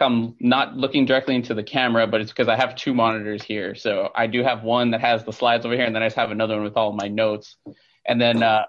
[0.00, 3.74] I'm not looking directly into the camera, but it's because I have two monitors here.
[3.74, 6.16] So I do have one that has the slides over here, and then I just
[6.16, 7.56] have another one with all my notes.
[8.06, 8.64] And then uh,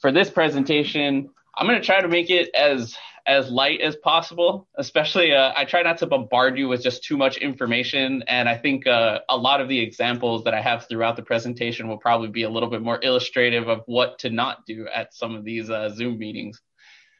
[0.00, 2.96] for this presentation, I'm going to try to make it as
[3.26, 4.68] as light as possible.
[4.76, 8.22] Especially, uh, I try not to bombard you with just too much information.
[8.26, 11.88] And I think uh, a lot of the examples that I have throughout the presentation
[11.88, 15.34] will probably be a little bit more illustrative of what to not do at some
[15.34, 16.60] of these uh, Zoom meetings.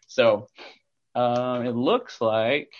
[0.07, 0.49] So
[1.15, 2.71] um, it looks like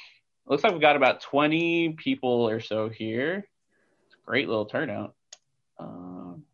[0.47, 3.47] looks like we've got about 20 people or so here.
[4.07, 5.15] It's a great little turnout.
[5.79, 6.45] Um,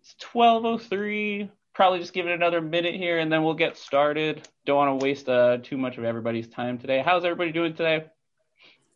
[0.00, 4.48] it's 1203 probably just give it another minute here and then we'll get started.
[4.64, 7.02] Don't want to waste uh, too much of everybody's time today.
[7.04, 8.06] How's everybody doing today?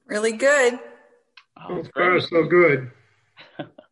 [0.07, 0.81] Really good.
[1.63, 2.91] Oh, so, so good.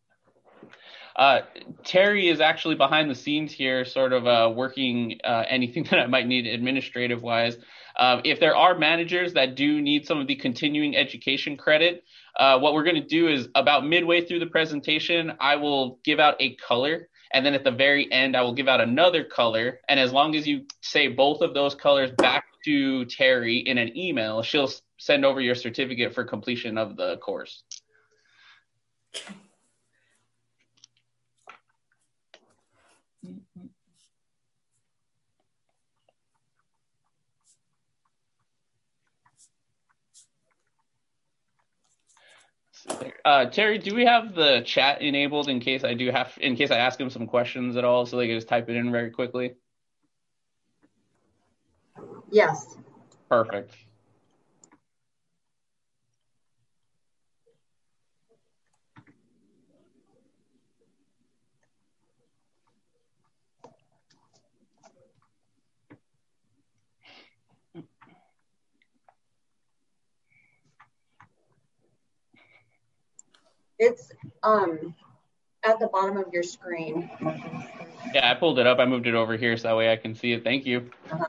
[1.19, 1.41] uh,
[1.85, 6.07] Terry is actually behind the scenes here, sort of uh, working uh, anything that I
[6.07, 7.57] might need administrative wise.
[7.97, 12.05] Uh, if there are managers that do need some of the continuing education credit,
[12.39, 16.21] uh, what we're going to do is about midway through the presentation, I will give
[16.21, 19.81] out a color and then at the very end, I will give out another color.
[19.89, 23.97] And as long as you say both of those colors back to Terry in an
[23.97, 27.63] email, she'll send over your certificate for completion of the course.
[43.25, 46.71] Uh, Terry, do we have the chat enabled in case I do have, in case
[46.71, 49.11] I ask him some questions at all, so they can just type it in very
[49.11, 49.55] quickly?
[52.31, 52.77] Yes.
[53.29, 53.75] Perfect.
[73.79, 74.11] It's
[74.43, 74.95] um
[75.65, 77.11] at the bottom of your screen.
[78.15, 78.79] Yeah, I pulled it up.
[78.79, 80.45] I moved it over here so that way I can see it.
[80.45, 80.91] Thank you.
[81.11, 81.27] Uh-huh.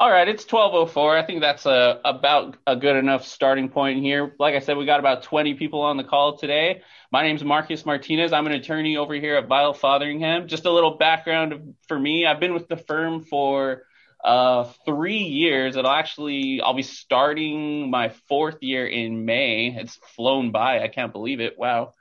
[0.00, 1.18] All right, it's 1204.
[1.18, 4.32] I think that's a about a good enough starting point here.
[4.38, 6.82] Like I said, we got about 20 people on the call today.
[7.10, 8.32] My name is Marcus Martinez.
[8.32, 10.46] I'm an attorney over here at Vial Fotheringham.
[10.46, 12.26] Just a little background for me.
[12.26, 13.82] I've been with the firm for
[14.22, 15.76] uh, three years.
[15.76, 19.74] It'll actually, I'll be starting my fourth year in May.
[19.76, 20.82] It's flown by.
[20.82, 21.58] I can't believe it.
[21.58, 21.92] Wow.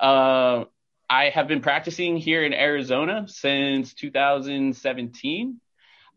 [0.00, 0.64] Uh,
[1.08, 5.60] I have been practicing here in Arizona since 2017.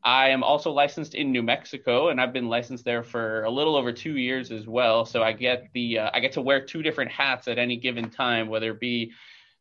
[0.04, 3.76] I am also licensed in New Mexico, and I've been licensed there for a little
[3.76, 5.06] over two years as well.
[5.06, 8.10] So I get the uh, I get to wear two different hats at any given
[8.10, 9.14] time, whether it be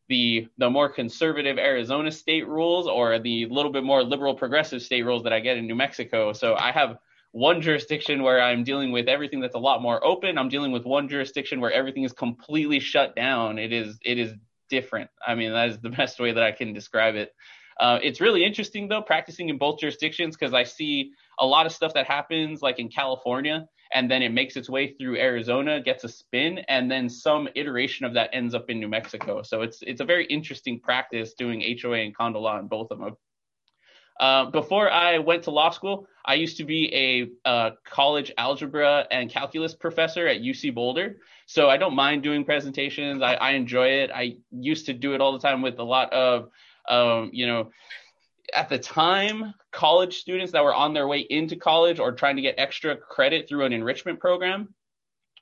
[0.09, 5.03] the the more conservative Arizona state rules or the little bit more liberal progressive state
[5.03, 6.33] rules that I get in New Mexico.
[6.33, 6.97] So I have
[7.31, 10.37] one jurisdiction where I'm dealing with everything that's a lot more open.
[10.37, 13.57] I'm dealing with one jurisdiction where everything is completely shut down.
[13.57, 14.33] It is it is
[14.69, 15.09] different.
[15.25, 17.33] I mean, that is the best way that I can describe it.
[17.79, 21.71] Uh, it's really interesting though, practicing in both jurisdictions because I see a lot of
[21.71, 26.03] stuff that happens like in California and then it makes its way through Arizona, gets
[26.03, 29.41] a spin, and then some iteration of that ends up in New Mexico.
[29.43, 32.99] So it's it's a very interesting practice doing HOA and condo law in both of
[32.99, 33.15] them.
[34.19, 39.07] Uh, before I went to law school, I used to be a uh, college algebra
[39.11, 41.17] and calculus professor at UC Boulder.
[41.45, 43.21] So I don't mind doing presentations.
[43.21, 44.11] I, I enjoy it.
[44.13, 46.49] I used to do it all the time with a lot of,
[46.87, 47.71] um, you know,
[48.53, 52.41] at the time, college students that were on their way into college or trying to
[52.41, 54.73] get extra credit through an enrichment program.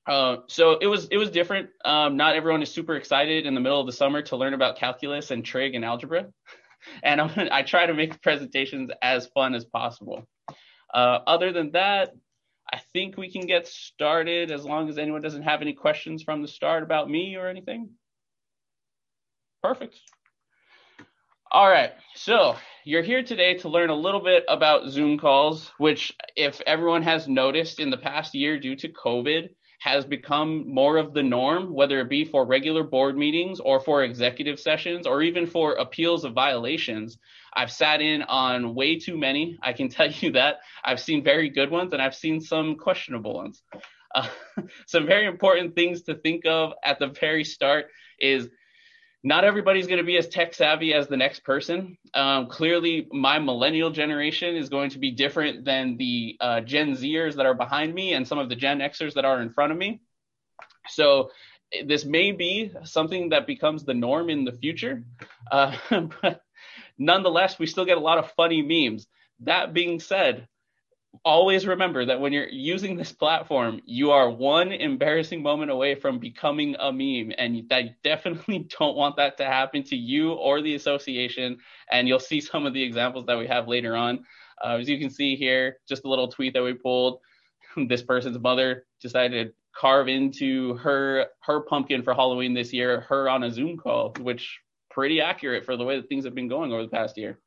[0.07, 1.69] Uh, so it was it was different.
[1.85, 4.77] Um, not everyone is super excited in the middle of the summer to learn about
[4.77, 6.27] calculus and trig and algebra,
[7.03, 10.27] and I'm, i try to make presentations as fun as possible.
[10.93, 12.13] Uh, other than that,
[12.73, 16.41] I think we can get started as long as anyone doesn't have any questions from
[16.41, 17.91] the start about me or anything.
[19.61, 19.99] Perfect.
[21.51, 26.13] All right, so you're here today to learn a little bit about Zoom calls, which,
[26.35, 29.49] if everyone has noticed in the past year due to COVID,
[29.79, 34.03] has become more of the norm, whether it be for regular board meetings or for
[34.03, 37.17] executive sessions or even for appeals of violations.
[37.53, 39.57] I've sat in on way too many.
[39.61, 40.57] I can tell you that.
[40.83, 43.63] I've seen very good ones and I've seen some questionable ones.
[44.13, 44.27] Uh,
[44.87, 47.87] some very important things to think of at the very start
[48.19, 48.49] is
[49.23, 51.97] not everybody's going to be as tech savvy as the next person.
[52.13, 57.35] Um, clearly, my millennial generation is going to be different than the uh, Gen Zers
[57.35, 59.77] that are behind me and some of the Gen Xers that are in front of
[59.77, 60.01] me.
[60.89, 61.29] So,
[61.85, 65.03] this may be something that becomes the norm in the future.
[65.51, 65.77] Uh,
[66.21, 66.41] but
[66.97, 69.07] nonetheless, we still get a lot of funny memes.
[69.41, 70.47] that being said,
[71.23, 76.19] always remember that when you're using this platform, you are one embarrassing moment away from
[76.19, 77.33] becoming a meme.
[77.37, 81.57] And I definitely don't want that to happen to you or the association.
[81.91, 84.25] And you'll see some of the examples that we have later on.
[84.63, 87.19] Uh, as you can see here, just a little tweet that we pulled.
[87.87, 93.29] This person's mother decided to carve into her her pumpkin for Halloween this year, her
[93.29, 94.59] on a Zoom call, which
[94.89, 97.39] pretty accurate for the way that things have been going over the past year.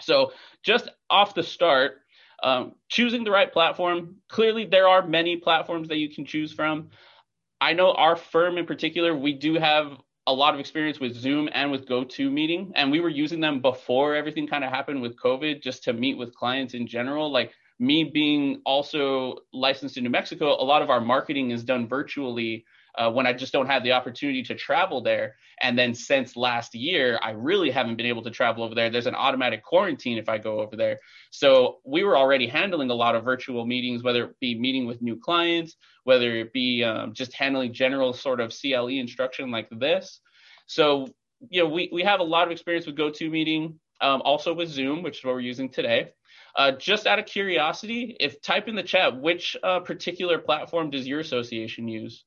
[0.00, 0.32] So
[0.64, 2.02] just off the start,
[2.42, 4.16] um, choosing the right platform.
[4.28, 6.90] Clearly, there are many platforms that you can choose from.
[7.60, 11.48] I know our firm in particular, we do have a lot of experience with Zoom
[11.52, 15.62] and with GoToMeeting, and we were using them before everything kind of happened with COVID,
[15.62, 17.32] just to meet with clients in general.
[17.32, 21.88] Like me being also licensed in New Mexico, a lot of our marketing is done
[21.88, 22.64] virtually
[22.98, 25.36] uh, when I just don't have the opportunity to travel there.
[25.62, 28.90] And then since last year, I really haven't been able to travel over there.
[28.90, 30.98] There's an automatic quarantine if I go over there.
[31.30, 35.00] So we were already handling a lot of virtual meetings, whether it be meeting with
[35.00, 40.20] new clients, whether it be um, just handling general sort of CLE instruction like this.
[40.66, 41.06] So,
[41.50, 45.02] you know, we, we have a lot of experience with GoToMeeting, um, also with Zoom,
[45.02, 46.10] which is what we're using today.
[46.56, 51.06] Uh, just out of curiosity, if type in the chat, which uh, particular platform does
[51.06, 52.24] your association use?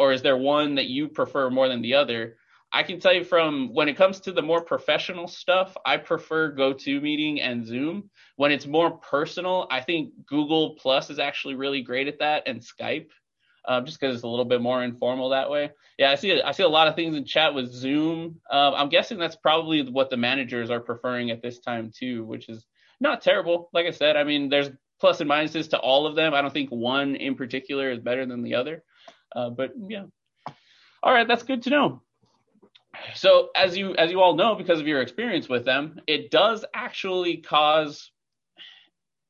[0.00, 2.36] Or is there one that you prefer more than the other?
[2.72, 6.54] I can tell you from when it comes to the more professional stuff, I prefer
[6.54, 8.08] GoToMeeting and Zoom.
[8.36, 12.62] When it's more personal, I think Google Plus is actually really great at that, and
[12.62, 13.08] Skype,
[13.66, 15.70] uh, just because it's a little bit more informal that way.
[15.98, 16.40] Yeah, I see.
[16.40, 18.40] I see a lot of things in chat with Zoom.
[18.50, 22.48] Uh, I'm guessing that's probably what the managers are preferring at this time too, which
[22.48, 22.64] is
[23.00, 23.68] not terrible.
[23.74, 24.70] Like I said, I mean, there's
[25.00, 26.32] plus and minuses to all of them.
[26.32, 28.84] I don't think one in particular is better than the other.
[29.34, 30.04] Uh, but yeah,
[31.02, 32.02] all right, that's good to know.
[33.14, 36.64] So as you as you all know, because of your experience with them, it does
[36.74, 38.10] actually cause.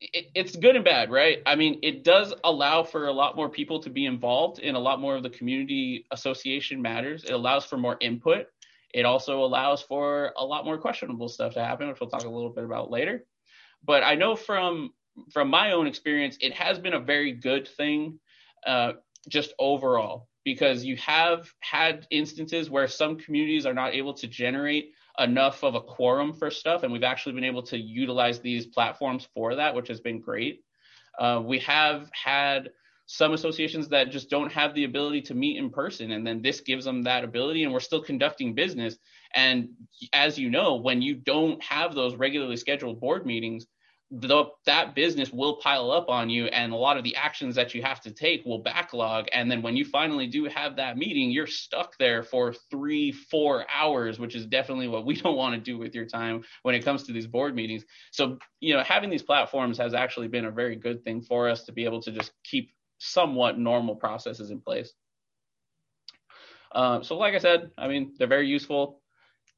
[0.00, 1.42] It, it's good and bad, right?
[1.44, 4.78] I mean, it does allow for a lot more people to be involved in a
[4.78, 7.24] lot more of the community association matters.
[7.24, 8.46] It allows for more input.
[8.94, 12.30] It also allows for a lot more questionable stuff to happen, which we'll talk a
[12.30, 13.26] little bit about later.
[13.84, 14.90] But I know from
[15.32, 18.18] from my own experience, it has been a very good thing
[18.66, 18.92] uh,
[19.28, 24.92] just overall because you have had instances where some communities are not able to generate
[25.18, 29.28] enough of a quorum for stuff and we've actually been able to utilize these platforms
[29.34, 30.62] for that which has been great.
[31.18, 32.70] Uh, we have had
[33.06, 36.60] some associations that just don't have the ability to meet in person and then this
[36.60, 38.96] gives them that ability and we're still conducting business.
[39.34, 39.70] And
[40.12, 43.66] as you know when you don't have those regularly scheduled board meetings
[44.10, 47.74] the, that business will pile up on you and a lot of the actions that
[47.74, 49.28] you have to take will backlog.
[49.32, 53.66] And then when you finally do have that meeting you're stuck there for three four
[53.72, 56.84] hours which is definitely what we don't want to do with your time when it
[56.84, 57.84] comes to these board meetings.
[58.10, 61.64] So you know having these platforms has actually been a very good thing for us
[61.64, 64.92] to be able to just keep somewhat normal processes in place.
[66.72, 69.00] Uh, so like i said i mean they're very useful.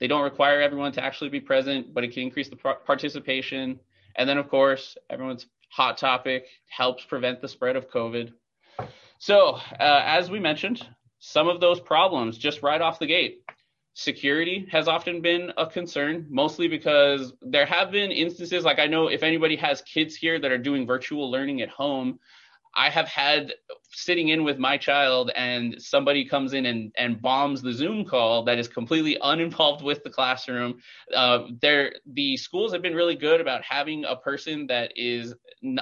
[0.00, 3.80] They don't require everyone to actually be present but it can increase the participation
[4.16, 8.32] and then, of course, everyone's hot topic helps prevent the spread of COVID.
[9.18, 10.86] So, uh, as we mentioned,
[11.18, 13.42] some of those problems just right off the gate.
[13.94, 19.08] Security has often been a concern, mostly because there have been instances like I know
[19.08, 22.18] if anybody has kids here that are doing virtual learning at home,
[22.74, 23.52] I have had
[23.94, 28.44] sitting in with my child and somebody comes in and, and bombs the Zoom call
[28.44, 30.80] that is completely uninvolved with the classroom.
[31.14, 35.34] Uh, the schools have been really good about having a person that is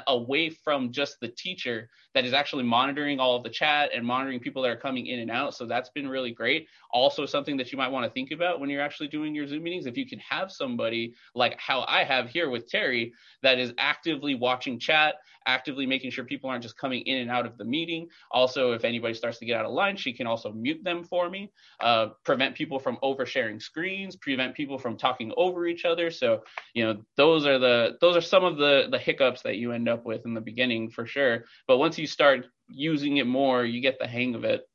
[0.07, 4.41] away from just the teacher that is actually monitoring all of the chat and monitoring
[4.41, 5.55] people that are coming in and out.
[5.55, 6.67] So that's been really great.
[6.93, 9.63] Also, something that you might want to think about when you're actually doing your Zoom
[9.63, 13.13] meetings, if you can have somebody like how I have here with Terry
[13.43, 17.47] that is actively watching chat, actively making sure people aren't just coming in and out
[17.47, 18.09] of the meeting.
[18.31, 21.31] Also, if anybody starts to get out of line, she can also mute them for
[21.31, 21.51] me,
[21.81, 26.11] uh, prevent people from oversharing screens, prevent people from talking over each other.
[26.11, 26.43] So,
[26.75, 29.89] you know, those are the those are some of the the hiccups that you end
[29.89, 31.45] up with in the beginning for sure.
[31.67, 34.69] But once you start using it more, you get the hang of it.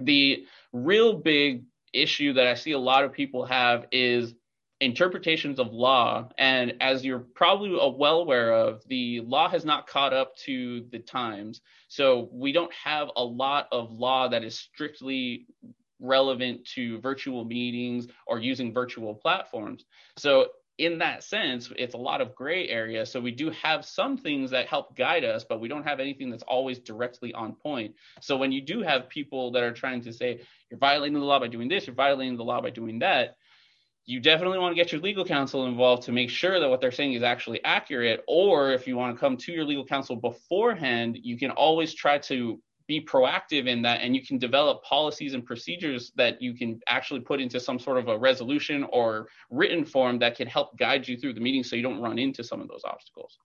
[0.00, 4.34] The real big issue that I see a lot of people have is
[4.80, 6.28] interpretations of law.
[6.36, 10.98] And as you're probably well aware of, the law has not caught up to the
[10.98, 11.62] times.
[11.88, 15.46] So we don't have a lot of law that is strictly
[15.98, 19.86] relevant to virtual meetings or using virtual platforms.
[20.18, 23.06] So in that sense, it's a lot of gray area.
[23.06, 26.30] So we do have some things that help guide us, but we don't have anything
[26.30, 27.94] that's always directly on point.
[28.20, 30.40] So when you do have people that are trying to say
[30.70, 33.36] you're violating the law by doing this, you're violating the law by doing that,
[34.04, 36.92] you definitely want to get your legal counsel involved to make sure that what they're
[36.92, 38.22] saying is actually accurate.
[38.28, 42.18] Or if you want to come to your legal counsel beforehand, you can always try
[42.18, 46.80] to be proactive in that and you can develop policies and procedures that you can
[46.88, 51.06] actually put into some sort of a resolution or written form that can help guide
[51.06, 53.38] you through the meeting so you don't run into some of those obstacles.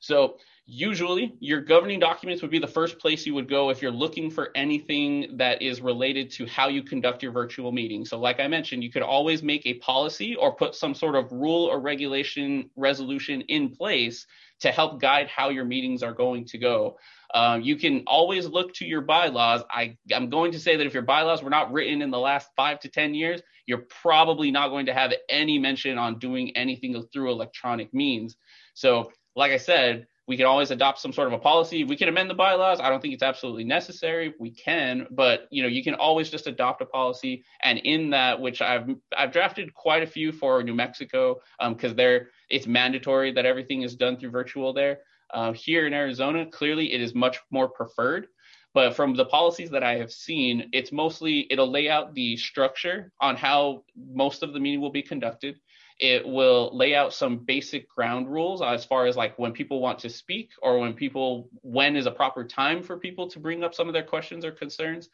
[0.00, 0.36] So
[0.66, 4.30] usually your governing documents would be the first place you would go if you're looking
[4.30, 8.04] for anything that is related to how you conduct your virtual meeting.
[8.04, 11.30] So like I mentioned, you could always make a policy or put some sort of
[11.30, 14.26] rule or regulation resolution in place
[14.62, 16.98] to help guide how your meetings are going to go.
[17.32, 19.62] Uh, you can always look to your bylaws.
[19.70, 22.48] I, I'm going to say that if your bylaws were not written in the last
[22.56, 27.00] five to 10 years, you're probably not going to have any mention on doing anything
[27.12, 28.36] through electronic means.
[28.74, 31.84] So like I said, we can always adopt some sort of a policy.
[31.84, 32.80] We can amend the bylaws.
[32.80, 34.32] I don't think it's absolutely necessary.
[34.40, 37.44] We can, but you know, you can always just adopt a policy.
[37.62, 41.96] And in that, which I've I've drafted quite a few for New Mexico, because um,
[41.96, 45.00] there it's mandatory that everything is done through virtual there.
[45.34, 48.28] Uh, here in Arizona, clearly it is much more preferred.
[48.72, 53.12] But from the policies that I have seen, it's mostly it'll lay out the structure
[53.20, 55.60] on how most of the meeting will be conducted.
[55.98, 60.00] It will lay out some basic ground rules as far as like when people want
[60.00, 63.74] to speak or when people when is a proper time for people to bring up
[63.74, 65.08] some of their questions or concerns.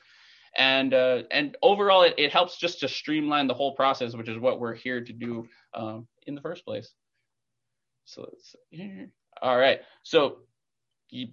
[0.57, 4.39] And uh, and overall, it, it helps just to streamline the whole process, which is
[4.39, 6.91] what we're here to do um, in the first place.
[8.07, 9.11] So let's here.
[9.43, 9.81] all right.
[10.03, 10.39] So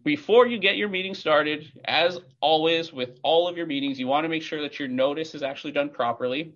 [0.04, 4.26] before you get your meeting started, as always with all of your meetings, you want
[4.26, 6.54] to make sure that your notice is actually done properly.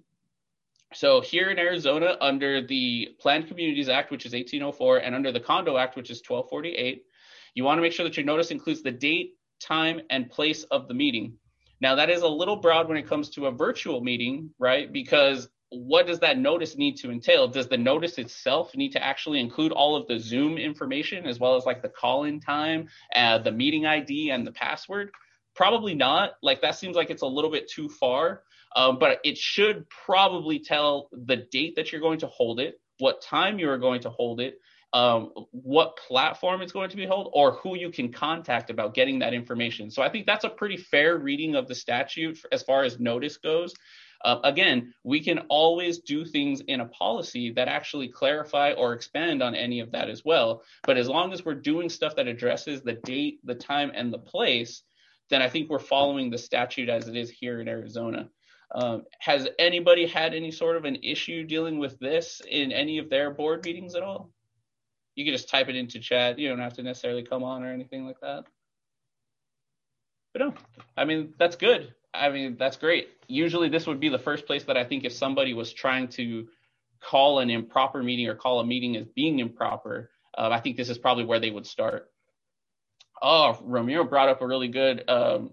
[0.93, 5.39] So here in Arizona, under the Planned Communities Act, which is 1804, and under the
[5.39, 7.03] Condo Act, which is 1248,
[7.53, 10.87] you want to make sure that your notice includes the date, time, and place of
[10.87, 11.33] the meeting.
[11.81, 14.91] Now, that is a little broad when it comes to a virtual meeting, right?
[14.91, 17.47] Because what does that notice need to entail?
[17.47, 21.55] Does the notice itself need to actually include all of the Zoom information as well
[21.55, 25.11] as like the call in time, uh, the meeting ID, and the password?
[25.55, 26.33] Probably not.
[26.41, 28.43] Like that seems like it's a little bit too far.
[28.75, 33.21] Um, but it should probably tell the date that you're going to hold it, what
[33.21, 34.59] time you are going to hold it,
[34.93, 39.19] um, what platform it's going to be held, or who you can contact about getting
[39.19, 39.89] that information.
[39.91, 43.37] So I think that's a pretty fair reading of the statute as far as notice
[43.37, 43.73] goes.
[44.25, 49.41] Uh, again, we can always do things in a policy that actually clarify or expand
[49.41, 50.61] on any of that as well.
[50.83, 54.19] But as long as we're doing stuff that addresses the date, the time, and the
[54.19, 54.83] place,
[55.29, 58.29] then I think we're following the statute as it is here in Arizona.
[58.71, 63.09] Um, has anybody had any sort of an issue dealing with this in any of
[63.09, 64.31] their board meetings at all?
[65.15, 66.37] You can just type it into chat.
[66.37, 68.45] You don't have to necessarily come on or anything like that.
[70.33, 70.53] But no,
[70.95, 71.93] I mean, that's good.
[72.13, 73.09] I mean, that's great.
[73.27, 76.47] Usually, this would be the first place that I think if somebody was trying to
[77.01, 80.89] call an improper meeting or call a meeting as being improper, uh, I think this
[80.89, 82.11] is probably where they would start.
[83.21, 85.51] Oh, Ramiro brought up a really good, um,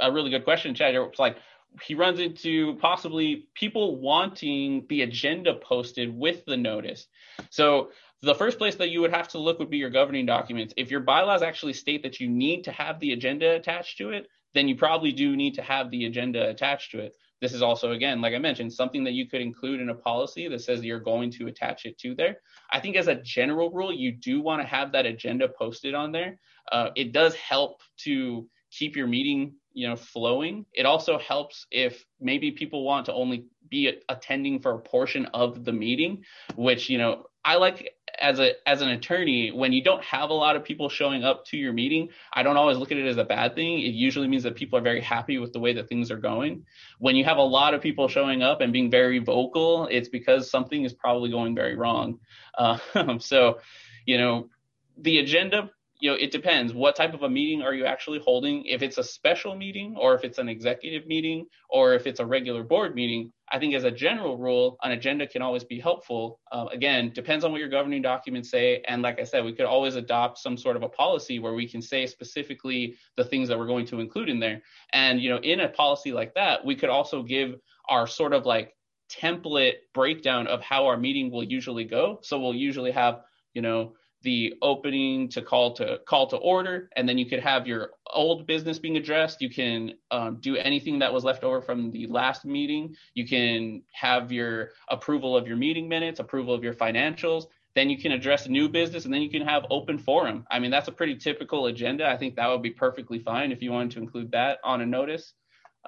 [0.00, 0.94] a really good question, Chad.
[0.94, 1.36] It's like,
[1.82, 7.06] he runs into possibly people wanting the agenda posted with the notice.
[7.50, 7.90] So
[8.22, 10.72] the first place that you would have to look would be your governing documents.
[10.76, 14.28] If your bylaws actually state that you need to have the agenda attached to it,
[14.54, 17.16] then you probably do need to have the agenda attached to it.
[17.40, 20.48] This is also, again, like I mentioned, something that you could include in a policy
[20.48, 22.38] that says you're going to attach it to there.
[22.72, 26.12] I think as a general rule, you do want to have that agenda posted on
[26.12, 26.38] there.
[26.70, 30.64] Uh, it does help to keep your meeting you know flowing.
[30.72, 35.64] It also helps if maybe people want to only be attending for a portion of
[35.64, 36.22] the meeting
[36.54, 40.34] which you know i like as a as an attorney when you don't have a
[40.34, 43.16] lot of people showing up to your meeting i don't always look at it as
[43.16, 43.80] a bad thing.
[43.80, 46.64] It usually means that people are very happy with the way that things are going.
[46.98, 50.50] When you have a lot of people showing up and being very vocal it's because
[50.50, 52.20] something is probably going very wrong.
[52.56, 52.78] Uh,
[53.18, 53.58] so
[54.06, 54.48] you know
[54.96, 55.70] the agenda
[56.00, 56.74] you know, it depends.
[56.74, 58.64] What type of a meeting are you actually holding?
[58.66, 62.26] If it's a special meeting, or if it's an executive meeting, or if it's a
[62.26, 66.40] regular board meeting, I think as a general rule, an agenda can always be helpful.
[66.50, 68.82] Uh, again, depends on what your governing documents say.
[68.88, 71.68] And like I said, we could always adopt some sort of a policy where we
[71.68, 74.62] can say specifically the things that we're going to include in there.
[74.92, 77.54] And, you know, in a policy like that, we could also give
[77.88, 78.74] our sort of like
[79.10, 82.18] template breakdown of how our meeting will usually go.
[82.22, 83.20] So we'll usually have,
[83.52, 83.92] you know,
[84.24, 88.46] the opening to call to call to order and then you could have your old
[88.46, 89.40] business being addressed.
[89.40, 92.96] You can um, do anything that was left over from the last meeting.
[93.14, 97.44] You can have your approval of your meeting minutes approval of your financials.
[97.76, 100.44] Then you can address new business and then you can have open forum.
[100.50, 102.08] I mean that's a pretty typical agenda.
[102.08, 104.86] I think that would be perfectly fine if you wanted to include that on a
[104.86, 105.34] notice.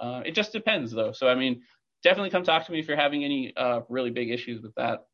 [0.01, 1.11] Uh, it just depends though.
[1.13, 1.63] So i mean
[2.03, 5.07] definitely come talk to me if you're having any uh, really big issues with that.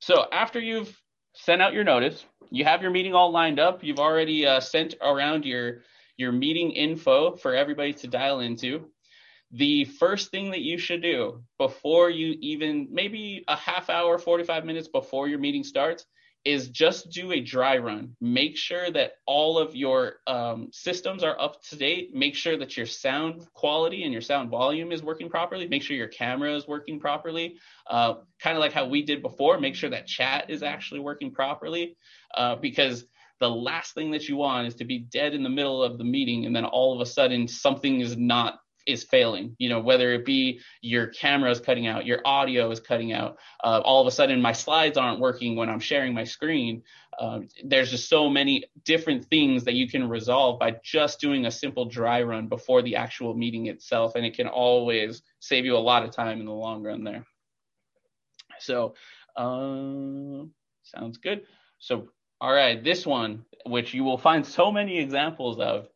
[0.00, 1.00] So after you've
[1.34, 3.84] sent out your notice, you have your meeting all lined up.
[3.84, 5.82] You've already uh, sent around your
[6.16, 8.90] your meeting info for everybody to dial into.
[9.52, 14.64] The first thing that you should do before you even maybe a half hour, 45
[14.64, 16.04] minutes before your meeting starts
[16.44, 18.16] is just do a dry run.
[18.20, 22.14] Make sure that all of your um, systems are up to date.
[22.14, 25.68] Make sure that your sound quality and your sound volume is working properly.
[25.68, 27.56] Make sure your camera is working properly.
[27.86, 29.60] Uh, kind of like how we did before.
[29.60, 31.96] Make sure that chat is actually working properly
[32.34, 33.04] uh, because
[33.40, 36.04] the last thing that you want is to be dead in the middle of the
[36.04, 39.56] meeting and then all of a sudden something is not is failing.
[39.58, 43.38] You know whether it be your camera is cutting out your audio is cutting out
[43.62, 46.82] uh, all of a sudden my slides aren't working when i'm sharing my screen
[47.18, 51.50] uh, there's just so many different things that you can resolve by just doing a
[51.50, 55.78] simple dry run before the actual meeting itself and it can always save you a
[55.78, 57.26] lot of time in the long run there.
[58.58, 58.94] So
[59.36, 60.46] uh,
[60.82, 61.42] sounds good.
[61.78, 62.08] So
[62.40, 65.88] all right this one which you will find so many examples of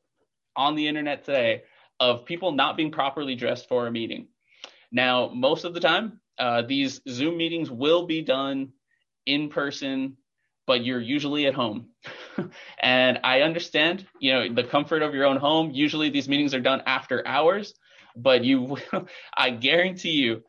[0.56, 1.62] on the internet today
[2.00, 4.28] of people not being properly dressed for a meeting.
[4.92, 8.72] Now, most of the time, uh, these Zoom meetings will be done
[9.26, 10.16] in person,
[10.66, 11.88] but you're usually at home.
[12.80, 15.70] and I understand, you know, the comfort of your own home.
[15.72, 17.74] Usually these meetings are done after hours,
[18.16, 18.60] but you
[18.92, 20.42] will, I guarantee you,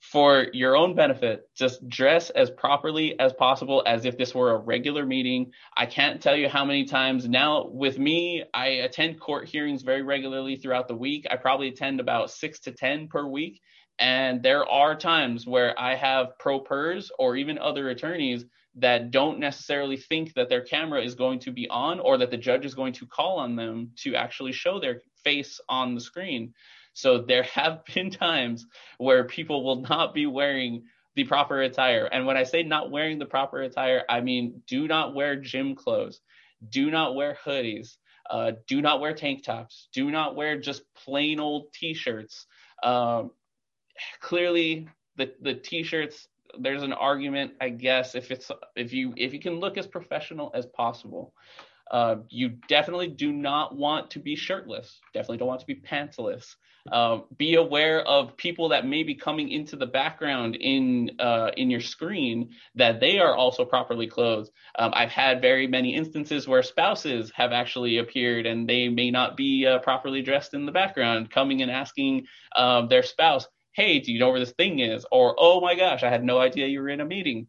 [0.00, 4.58] for your own benefit, just dress as properly as possible as if this were a
[4.58, 5.52] regular meeting.
[5.76, 10.02] I can't tell you how many times now with me, I attend court hearings very
[10.02, 11.26] regularly throughout the week.
[11.30, 13.60] I probably attend about six to 10 per week.
[13.98, 19.38] And there are times where I have pro pers or even other attorneys that don't
[19.38, 22.74] necessarily think that their camera is going to be on or that the judge is
[22.74, 26.54] going to call on them to actually show their face on the screen.
[26.92, 28.66] So there have been times
[28.98, 30.84] where people will not be wearing
[31.16, 32.06] the proper attire.
[32.06, 35.74] And when I say not wearing the proper attire, I mean do not wear gym
[35.74, 36.20] clothes,
[36.68, 37.96] do not wear hoodies,
[38.28, 42.46] uh, do not wear tank tops, do not wear just plain old t-shirts.
[42.82, 43.32] Um,
[44.20, 46.28] clearly, the the t-shirts.
[46.58, 50.50] There's an argument, I guess, if it's if you if you can look as professional
[50.54, 51.32] as possible.
[51.90, 55.00] Uh, you definitely do not want to be shirtless.
[55.12, 56.54] Definitely don't want to be pantsless.
[56.90, 61.68] Uh, be aware of people that may be coming into the background in uh, in
[61.68, 64.50] your screen that they are also properly clothed.
[64.78, 69.36] Um, I've had very many instances where spouses have actually appeared and they may not
[69.36, 72.26] be uh, properly dressed in the background, coming and asking
[72.56, 76.02] um, their spouse, "Hey, do you know where this thing is?" Or, "Oh my gosh,
[76.02, 77.46] I had no idea you were in a meeting."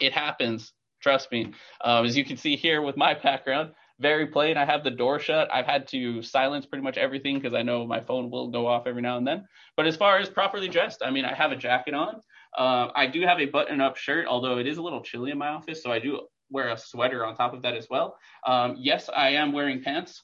[0.00, 1.52] It happens Trust me.
[1.82, 4.56] Um, as you can see here with my background, very plain.
[4.56, 5.48] I have the door shut.
[5.52, 8.86] I've had to silence pretty much everything because I know my phone will go off
[8.86, 9.46] every now and then.
[9.76, 12.20] But as far as properly dressed, I mean, I have a jacket on.
[12.56, 15.48] Uh, I do have a button-up shirt, although it is a little chilly in my
[15.48, 18.16] office, so I do wear a sweater on top of that as well.
[18.46, 20.22] Um, yes, I am wearing pants.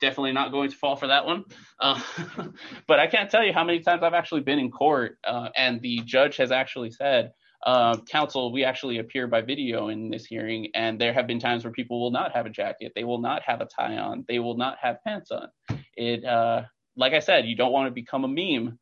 [0.00, 1.44] Definitely not going to fall for that one.
[1.80, 2.00] Uh,
[2.86, 5.80] but I can't tell you how many times I've actually been in court uh, and
[5.80, 7.32] the judge has actually said,
[7.64, 11.64] uh, counsel, we actually appear by video in this hearing, and there have been times
[11.64, 14.38] where people will not have a jacket, they will not have a tie on, they
[14.38, 15.48] will not have pants on.
[15.96, 16.62] It, uh,
[16.96, 18.78] like I said, you don't want to become a meme.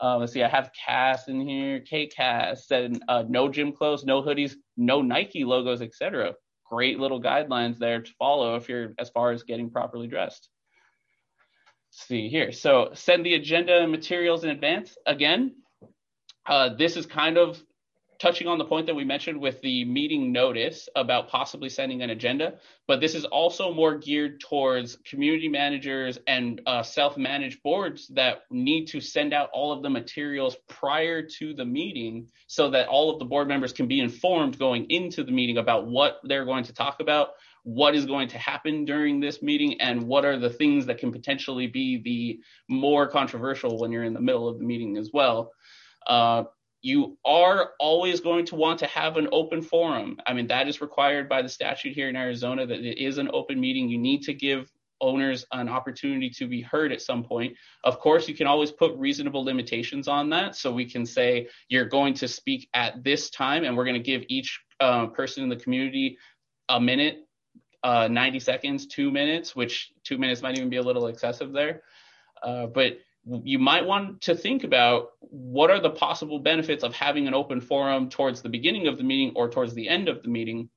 [0.00, 4.04] Uh, let's see, I have Cass in here, K Cass, said uh, no gym clothes,
[4.04, 6.32] no hoodies, no Nike logos, etc.
[6.68, 10.48] Great little guidelines there to follow if you're as far as getting properly dressed.
[11.90, 12.50] Let's see here.
[12.50, 14.96] So send the agenda and materials in advance.
[15.06, 15.54] Again,
[16.46, 17.62] uh, this is kind of
[18.22, 22.10] touching on the point that we mentioned with the meeting notice about possibly sending an
[22.10, 22.54] agenda,
[22.86, 28.86] but this is also more geared towards community managers and uh, self-managed boards that need
[28.86, 33.18] to send out all of the materials prior to the meeting so that all of
[33.18, 36.72] the board members can be informed going into the meeting about what they're going to
[36.72, 37.30] talk about,
[37.64, 41.10] what is going to happen during this meeting, and what are the things that can
[41.10, 42.38] potentially be the
[42.72, 45.50] more controversial when you're in the middle of the meeting as well.
[46.06, 46.44] Uh,
[46.82, 50.18] you are always going to want to have an open forum.
[50.26, 53.30] I mean, that is required by the statute here in Arizona that it is an
[53.32, 53.88] open meeting.
[53.88, 57.54] You need to give owners an opportunity to be heard at some point.
[57.84, 60.56] Of course, you can always put reasonable limitations on that.
[60.56, 64.00] So we can say you're going to speak at this time, and we're going to
[64.00, 66.18] give each uh, person in the community
[66.68, 67.26] a minute,
[67.84, 71.82] uh, 90 seconds, two minutes, which two minutes might even be a little excessive there.
[72.42, 77.28] Uh, but you might want to think about what are the possible benefits of having
[77.28, 80.28] an open forum towards the beginning of the meeting or towards the end of the
[80.28, 80.68] meeting.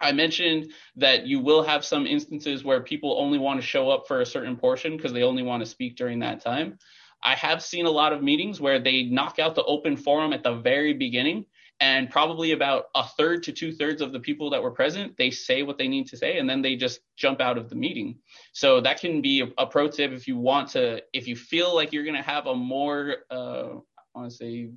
[0.00, 4.08] I mentioned that you will have some instances where people only want to show up
[4.08, 6.78] for a certain portion because they only want to speak during that time.
[7.22, 10.42] I have seen a lot of meetings where they knock out the open forum at
[10.42, 11.44] the very beginning
[11.80, 15.30] and probably about a third to two thirds of the people that were present they
[15.30, 18.18] say what they need to say and then they just jump out of the meeting.
[18.52, 21.74] So that can be a, a pro tip if you want to if you feel
[21.74, 23.70] like you're going to have a more uh,
[24.14, 24.70] i want to say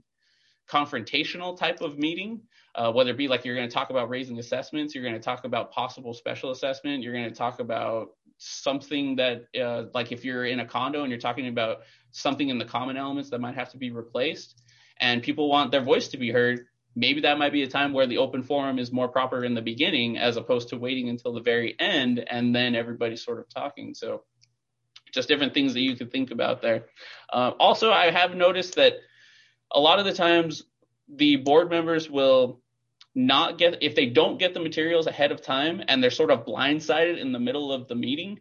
[0.69, 2.41] confrontational type of meeting
[2.75, 5.19] uh, whether it be like you're going to talk about raising assessments you're going to
[5.19, 10.23] talk about possible special assessment you're going to talk about something that uh, like if
[10.23, 11.79] you're in a condo and you're talking about
[12.11, 14.61] something in the common elements that might have to be replaced
[14.99, 18.07] and people want their voice to be heard maybe that might be a time where
[18.07, 21.41] the open forum is more proper in the beginning as opposed to waiting until the
[21.41, 23.93] very end and then everybody's sort of talking.
[23.93, 24.23] So
[25.13, 26.85] just different things that you could think about there.
[27.31, 28.93] Uh, also, I have noticed that
[29.71, 30.63] a lot of the times
[31.07, 32.61] the board members will
[33.15, 36.45] not get if they don't get the materials ahead of time and they're sort of
[36.45, 38.39] blindsided in the middle of the meeting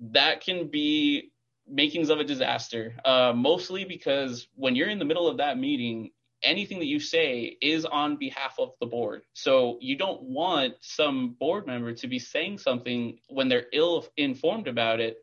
[0.00, 1.30] that can be
[1.68, 6.10] makings of a disaster uh, mostly because when you're in the middle of that meeting
[6.42, 9.22] anything that you say is on behalf of the board.
[9.34, 14.68] So you don't want some board member to be saying something when they're ill informed
[14.68, 15.18] about it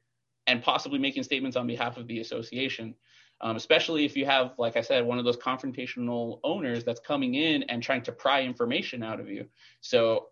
[0.48, 2.96] and possibly making statements on behalf of the association.
[3.42, 7.36] Um, especially if you have, like I said, one of those confrontational owners that's coming
[7.36, 9.46] in and trying to pry information out of you.
[9.82, 10.30] So,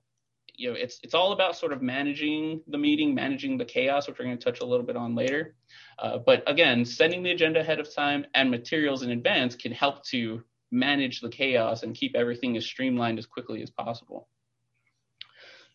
[0.55, 4.17] you know, it's it's all about sort of managing the meeting, managing the chaos, which
[4.19, 5.55] we're going to touch a little bit on later.
[5.99, 10.05] Uh, but again, sending the agenda ahead of time and materials in advance can help
[10.05, 10.41] to
[10.73, 14.27] manage the chaos and keep everything as streamlined as quickly as possible.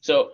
[0.00, 0.32] So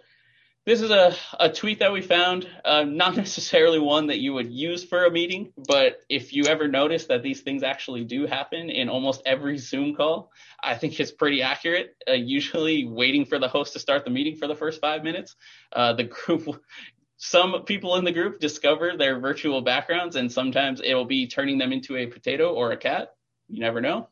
[0.67, 4.51] this is a, a tweet that we found, uh, not necessarily one that you would
[4.51, 8.71] use for a meeting, but if you ever notice that these things actually do happen
[8.71, 10.31] in almost every Zoom call,
[10.63, 11.95] I think it's pretty accurate.
[12.09, 15.37] Uh, usually waiting for the host to start the meeting for the first five minutes,
[15.73, 16.63] uh, the group
[17.17, 21.59] some people in the group discover their virtual backgrounds and sometimes it will be turning
[21.59, 23.11] them into a potato or a cat.
[23.49, 24.09] You never know.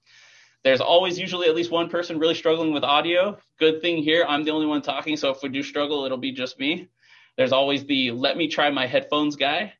[0.64, 3.37] There's always usually at least one person really struggling with audio.
[3.59, 6.33] Good thing here, I'm the only one talking, so if we do struggle, it'll be
[6.33, 6.88] just me.
[7.37, 9.72] There's always the let me try my headphones guy.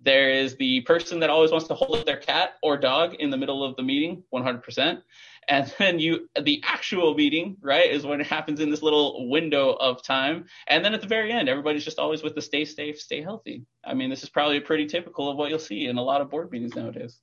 [0.00, 3.30] There is the person that always wants to hold up their cat or dog in
[3.30, 5.02] the middle of the meeting, 100%.
[5.48, 9.72] And then you, the actual meeting, right, is when it happens in this little window
[9.72, 10.44] of time.
[10.68, 13.64] And then at the very end, everybody's just always with the stay safe, stay healthy.
[13.84, 16.30] I mean, this is probably pretty typical of what you'll see in a lot of
[16.30, 17.18] board meetings nowadays.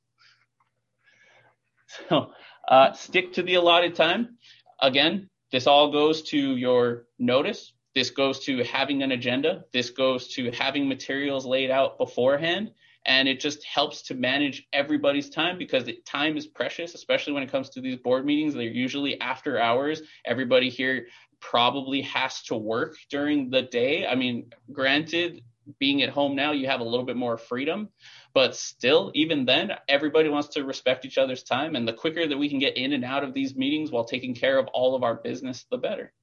[2.09, 2.31] So
[2.67, 4.37] uh, stick to the allotted time.
[4.81, 7.73] Again, this all goes to your notice.
[7.93, 9.63] This goes to having an agenda.
[9.71, 12.71] This goes to having materials laid out beforehand.
[13.05, 17.51] And it just helps to manage everybody's time because time is precious, especially when it
[17.51, 18.55] comes to these board meetings.
[18.55, 20.01] They're usually after hours.
[20.25, 21.07] Everybody here
[21.39, 24.07] probably has to work during the day.
[24.07, 25.41] I mean, granted,
[25.80, 27.89] being at home now, you have a little bit more freedom,
[28.34, 31.75] but still, even then, everybody wants to respect each other's time.
[31.75, 34.36] And the quicker that we can get in and out of these meetings while taking
[34.36, 36.13] care of all of our business, the better.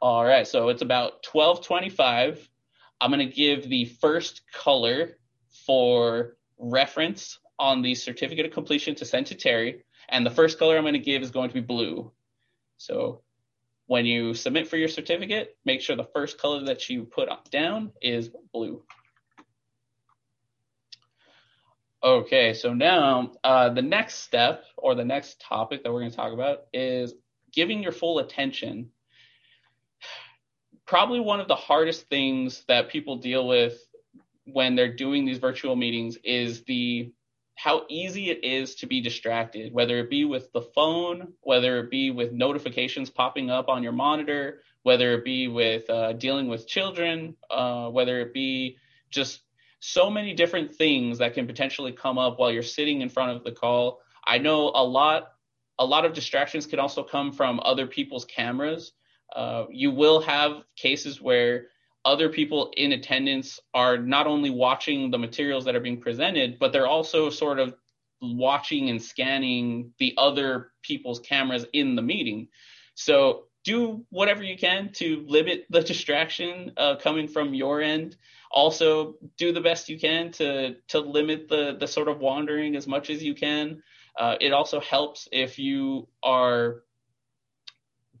[0.00, 2.48] All right, so it's about 1225.
[3.00, 5.18] I'm going to give the first color
[5.66, 9.84] for reference on the certificate of completion to send to Terry.
[10.08, 12.10] And the first color I'm going to give is going to be blue.
[12.76, 13.22] So
[13.92, 17.92] when you submit for your certificate, make sure the first color that you put down
[18.00, 18.82] is blue.
[22.02, 26.16] Okay, so now uh, the next step or the next topic that we're going to
[26.16, 27.12] talk about is
[27.52, 28.88] giving your full attention.
[30.86, 33.78] Probably one of the hardest things that people deal with
[34.46, 37.12] when they're doing these virtual meetings is the
[37.62, 41.92] how easy it is to be distracted, whether it be with the phone, whether it
[41.92, 46.66] be with notifications popping up on your monitor, whether it be with uh, dealing with
[46.66, 48.78] children, uh, whether it be
[49.10, 49.42] just
[49.78, 53.44] so many different things that can potentially come up while you're sitting in front of
[53.44, 54.00] the call.
[54.26, 55.28] I know a lot
[55.78, 58.90] a lot of distractions can also come from other people's cameras.
[59.36, 61.66] Uh, you will have cases where
[62.04, 66.72] other people in attendance are not only watching the materials that are being presented, but
[66.72, 67.74] they're also sort of
[68.20, 72.48] watching and scanning the other people's cameras in the meeting.
[72.94, 78.16] So do whatever you can to limit the distraction uh, coming from your end
[78.52, 82.86] also do the best you can to to limit the the sort of wandering as
[82.86, 83.82] much as you can.
[84.18, 86.82] Uh, it also helps if you are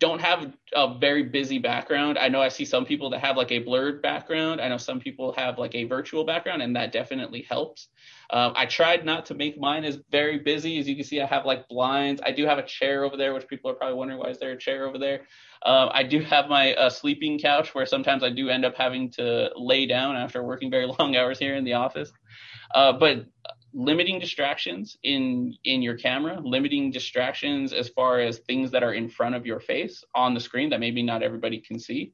[0.02, 2.18] don't have a very busy background.
[2.18, 4.60] I know I see some people that have like a blurred background.
[4.60, 7.86] I know some people have like a virtual background, and that definitely helps.
[8.30, 10.80] Um, I tried not to make mine as very busy.
[10.80, 12.20] As you can see, I have like blinds.
[12.26, 14.50] I do have a chair over there, which people are probably wondering why is there
[14.50, 15.20] a chair over there.
[15.64, 19.08] Um, I do have my uh, sleeping couch where sometimes I do end up having
[19.12, 22.10] to lay down after working very long hours here in the office.
[22.74, 23.26] Uh, but
[23.74, 29.08] limiting distractions in in your camera limiting distractions as far as things that are in
[29.08, 32.12] front of your face on the screen that maybe not everybody can see.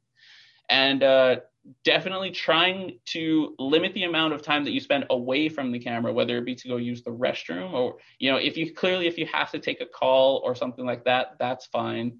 [0.68, 1.36] And uh,
[1.84, 6.12] definitely trying to limit the amount of time that you spend away from the camera
[6.12, 9.18] whether it be to go use the restroom or you know if you clearly if
[9.18, 12.18] you have to take a call or something like that that's fine.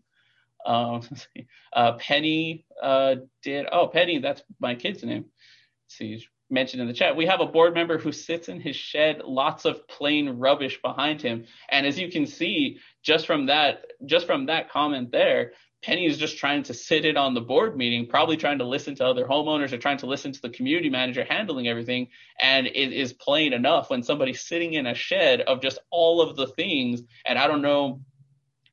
[0.66, 1.03] Um,
[1.72, 5.27] uh, penny uh, did oh penny that's my kid's name.
[5.88, 6.20] See
[6.51, 9.65] mentioned in the chat, we have a board member who sits in his shed, lots
[9.65, 11.45] of plain rubbish behind him.
[11.69, 16.19] And as you can see, just from that, just from that comment there, Penny is
[16.19, 19.25] just trying to sit it on the board meeting, probably trying to listen to other
[19.25, 22.09] homeowners or trying to listen to the community manager handling everything.
[22.41, 26.35] And it is plain enough when somebody's sitting in a shed of just all of
[26.35, 27.03] the things.
[27.25, 28.01] And I don't know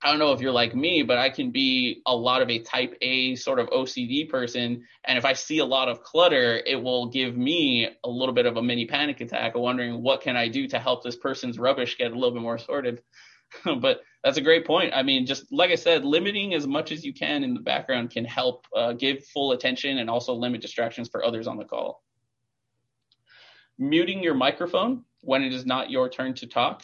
[0.06, 2.60] I don't know if you're like me, but I can be a lot of a
[2.60, 4.84] type A sort of OCD person.
[5.04, 8.46] And if I see a lot of clutter, it will give me a little bit
[8.46, 11.58] of a mini panic attack of wondering what can I do to help this person's
[11.58, 13.02] rubbish get a little bit more sorted.
[13.80, 14.94] but that's a great point.
[14.94, 18.12] I mean, just like I said, limiting as much as you can in the background
[18.12, 22.04] can help uh, give full attention and also limit distractions for others on the call.
[23.80, 26.84] Muting your microphone when it is not your turn to talk.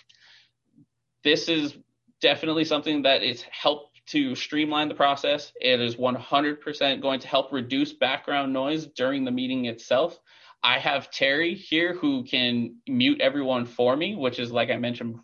[1.24, 1.78] This is
[2.22, 5.52] definitely something that is helped to streamline the process.
[5.60, 10.20] It is 100% going to help reduce background noise during the meeting itself.
[10.64, 15.20] I have Terry here who can mute everyone for me, which is like I mentioned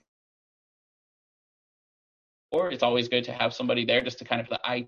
[2.51, 2.71] before.
[2.71, 4.87] It's always good to have somebody there just to kind of the I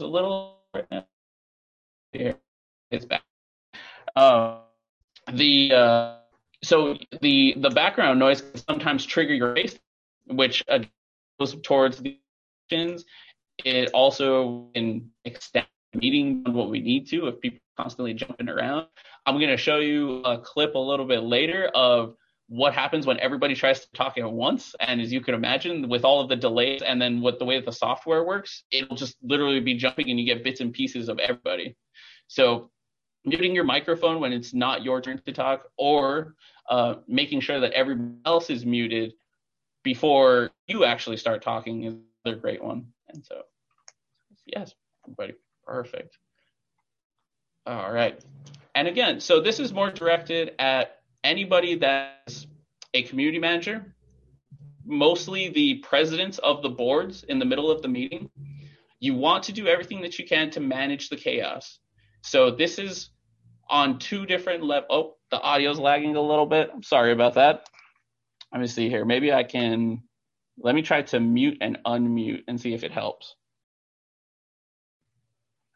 [0.00, 0.58] a little
[2.12, 2.36] here.
[2.90, 3.22] It's back.
[4.16, 4.60] Uh,
[5.32, 6.16] the uh,
[6.62, 9.78] so the the background noise can sometimes trigger your face,
[10.26, 10.80] which uh,
[11.38, 12.18] goes towards the
[12.66, 13.04] actions.
[13.64, 18.86] It also can extend meeting what we need to if people constantly jumping around.
[19.26, 22.16] I'm going to show you a clip a little bit later of
[22.48, 24.74] what happens when everybody tries to talk at once.
[24.80, 27.56] And as you can imagine, with all of the delays and then with the way
[27.56, 31.08] that the software works, it'll just literally be jumping and you get bits and pieces
[31.08, 31.76] of everybody.
[32.28, 32.70] So
[33.24, 36.34] muting your microphone when it's not your turn to talk or
[36.68, 39.14] uh, making sure that everyone else is muted
[39.82, 42.86] before you actually start talking is another great one.
[43.08, 43.42] And so,
[44.46, 45.34] yes, everybody,
[45.66, 46.18] perfect.
[47.66, 48.22] All right.
[48.74, 52.46] And again, so this is more directed at anybody that's
[52.92, 53.94] a community manager,
[54.84, 58.30] mostly the presidents of the boards in the middle of the meeting.
[59.00, 61.78] You want to do everything that you can to manage the chaos.
[62.22, 63.10] So this is
[63.68, 64.88] on two different levels.
[64.90, 66.70] Oh, the audio's lagging a little bit.
[66.72, 67.66] I'm sorry about that.
[68.52, 69.04] Let me see here.
[69.04, 70.02] Maybe I can,
[70.58, 73.34] let me try to mute and unmute and see if it helps.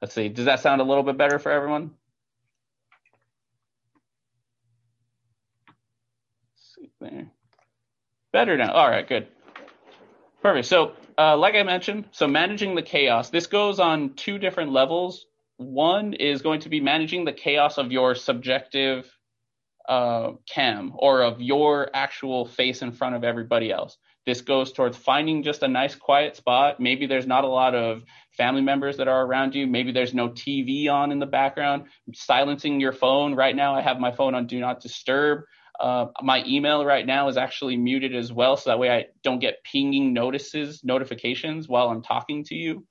[0.01, 0.29] Let's see.
[0.29, 1.91] Does that sound a little bit better for everyone?
[7.01, 7.31] There.
[8.33, 8.73] Better now.
[8.73, 9.29] All right, good.
[10.43, 10.67] Perfect.
[10.67, 13.31] So, uh, like I mentioned, so managing the chaos.
[13.31, 15.27] This goes on two different levels.
[15.57, 19.11] One is going to be managing the chaos of your subjective
[19.89, 23.97] uh, cam or of your actual face in front of everybody else.
[24.27, 26.79] This goes towards finding just a nice quiet spot.
[26.79, 28.03] Maybe there's not a lot of
[28.37, 29.67] family members that are around you.
[29.67, 31.87] Maybe there's no TV on in the background.
[32.13, 33.35] Silencing your phone.
[33.35, 35.45] Right now, I have my phone on Do Not Disturb.
[35.79, 39.39] Uh, my email right now is actually muted as well, so that way I don't
[39.39, 42.87] get pinging notices, notifications while I'm talking to you.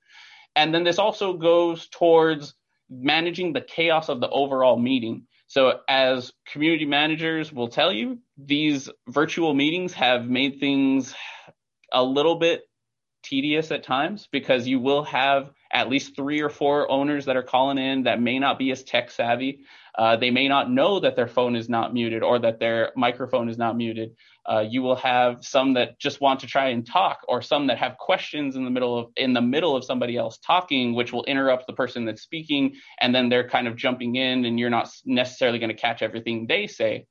[0.56, 2.54] And then this also goes towards
[2.90, 5.26] managing the chaos of the overall meeting.
[5.46, 11.14] So, as community managers will tell you, these virtual meetings have made things
[11.92, 12.62] a little bit
[13.22, 17.42] tedious at times because you will have at least three or four owners that are
[17.42, 19.60] calling in that may not be as tech savvy.
[19.96, 23.48] Uh, they may not know that their phone is not muted or that their microphone
[23.48, 24.14] is not muted.
[24.48, 27.76] Uh, you will have some that just want to try and talk, or some that
[27.76, 31.24] have questions in the middle of in the middle of somebody else talking, which will
[31.24, 34.88] interrupt the person that's speaking, and then they're kind of jumping in, and you're not
[35.04, 37.06] necessarily going to catch everything they say.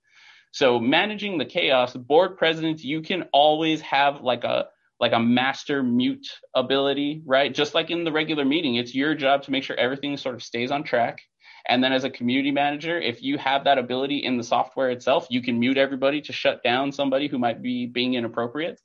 [0.51, 5.83] So managing the chaos, board presidents, you can always have like a like a master
[5.83, 7.53] mute ability, right?
[7.53, 10.43] Just like in the regular meeting, it's your job to make sure everything sort of
[10.43, 11.19] stays on track
[11.67, 15.27] and then as a community manager, if you have that ability in the software itself,
[15.29, 18.79] you can mute everybody to shut down somebody who might be being inappropriate.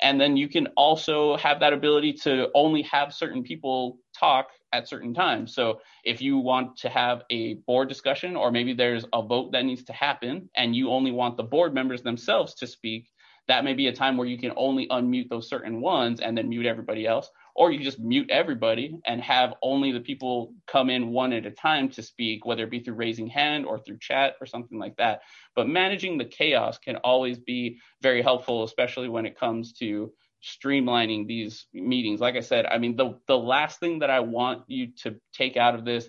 [0.00, 4.88] And then you can also have that ability to only have certain people talk at
[4.88, 5.54] certain times.
[5.54, 9.64] So if you want to have a board discussion or maybe there's a vote that
[9.64, 13.10] needs to happen and you only want the board members themselves to speak,
[13.48, 16.48] that may be a time where you can only unmute those certain ones and then
[16.48, 21.10] mute everybody else or you just mute everybody and have only the people come in
[21.10, 24.34] one at a time to speak, whether it be through raising hand or through chat
[24.40, 25.20] or something like that.
[25.54, 31.26] But managing the chaos can always be very helpful, especially when it comes to streamlining
[31.26, 32.20] these meetings.
[32.20, 35.56] Like I said, I mean, the, the last thing that I want you to take
[35.56, 36.08] out of this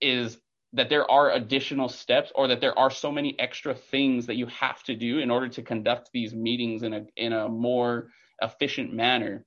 [0.00, 0.38] is
[0.74, 4.46] that there are additional steps or that there are so many extra things that you
[4.46, 8.08] have to do in order to conduct these meetings in a in a more
[8.40, 9.44] efficient manner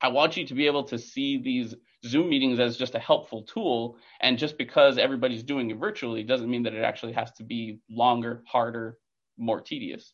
[0.00, 3.42] I want you to be able to see these Zoom meetings as just a helpful
[3.42, 3.96] tool.
[4.20, 7.80] And just because everybody's doing it virtually doesn't mean that it actually has to be
[7.90, 8.98] longer, harder,
[9.38, 10.12] more tedious.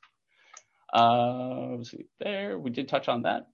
[0.94, 2.58] Uh, let's see there.
[2.58, 3.48] We did touch on that.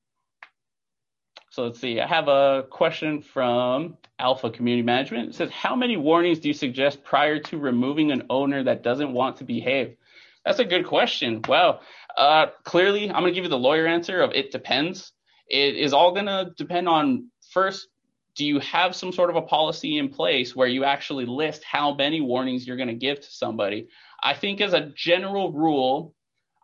[1.51, 2.01] So let's see.
[2.01, 5.31] I have a question from Alpha Community Management.
[5.31, 9.13] It says, How many warnings do you suggest prior to removing an owner that doesn't
[9.13, 9.97] want to behave?
[10.45, 11.43] That's a good question.
[11.49, 11.81] Well,
[12.17, 15.13] uh, clearly, I'm going to give you the lawyer answer of it depends
[15.49, 17.89] it is all going to depend on first
[18.35, 21.95] do you have some sort of a policy in place where you actually list how
[21.95, 23.89] many warnings you're going to give to somebody
[24.23, 26.15] i think as a general rule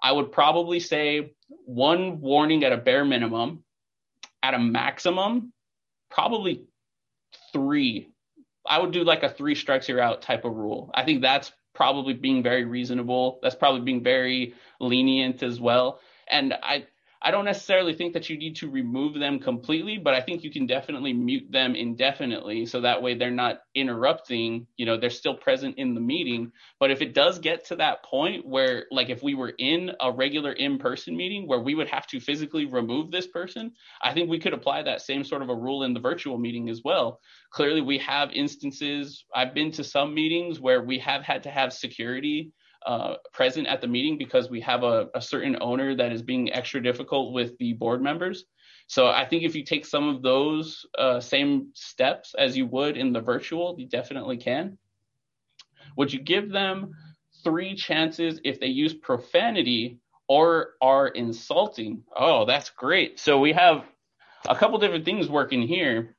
[0.03, 1.33] i would probably say
[1.65, 3.64] one warning at a bare minimum
[4.45, 5.53] at a maximum
[6.11, 6.65] probably
[7.53, 8.11] three.
[8.67, 10.91] I would do like a three strikes you're out type of rule.
[10.95, 13.41] I think that's probably being very reasonable.
[13.43, 16.01] That's probably being very lenient as well.
[16.29, 16.87] And i
[17.27, 20.53] I don't necessarily think that you need to remove them completely, but I think you
[20.53, 25.35] can definitely mute them indefinitely so that way they're not interrupting, you know, they're still
[25.35, 26.53] present in the meeting.
[26.79, 30.13] But if it does get to that point where, like, if we were in a
[30.13, 34.29] regular in person meeting where we would have to physically remove this person, I think
[34.29, 37.21] we could apply that same sort of a rule in the virtual meeting as well.
[37.53, 41.73] Clearly, we have instances, I've been to some meetings where we have had to have
[41.73, 42.53] security
[42.87, 46.53] uh, present at the meeting because we have a, a, certain owner that is being
[46.53, 48.45] extra difficult with the board members.
[48.87, 52.99] So I think if you take some of those uh, same steps as you would
[52.99, 54.77] in the virtual, you definitely can.
[55.97, 56.93] Would you give them
[57.43, 62.03] three chances if they use profanity or are insulting?
[62.15, 63.19] Oh, that's great.
[63.19, 63.85] So we have
[64.49, 66.17] a couple different things working here.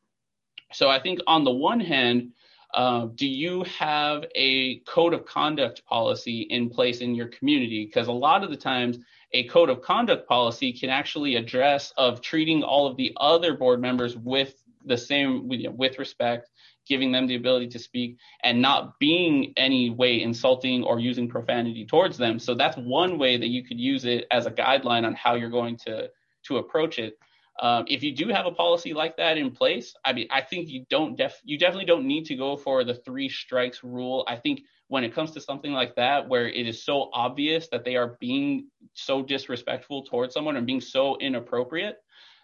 [0.74, 2.32] So I think on the one hand,
[2.76, 7.86] Uh, do you have a code of conduct policy in place in your community?
[7.86, 9.00] Because a lot of the times,
[9.32, 13.80] a code of conduct policy can actually address of treating all of the other board
[13.80, 16.50] members with the same with respect
[16.88, 21.86] giving them the ability to speak and not being any way insulting or using profanity
[21.86, 25.16] towards them so that's one way that you could use it as a guideline on
[25.16, 26.08] how you're going to
[26.44, 27.18] to approach it
[27.62, 30.68] um, if you do have a policy like that in place, I mean, I think
[30.68, 34.26] you don't def you definitely don't need to go for the three strikes rule.
[34.28, 37.86] I think when it comes to something like that, where it is so obvious that
[37.86, 41.98] they are being so disrespectful towards someone and being so inappropriate,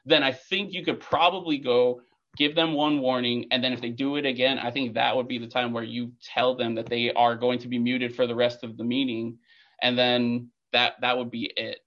[0.05, 2.01] then I think you could probably go
[2.37, 3.47] give them one warning.
[3.51, 5.83] And then if they do it again i think that would be the time where
[5.83, 8.83] you tell them that they are going to be muted for the rest of the
[8.85, 9.37] meeting.
[9.81, 11.79] And then that that would be it.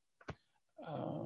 [0.87, 1.24] Uh,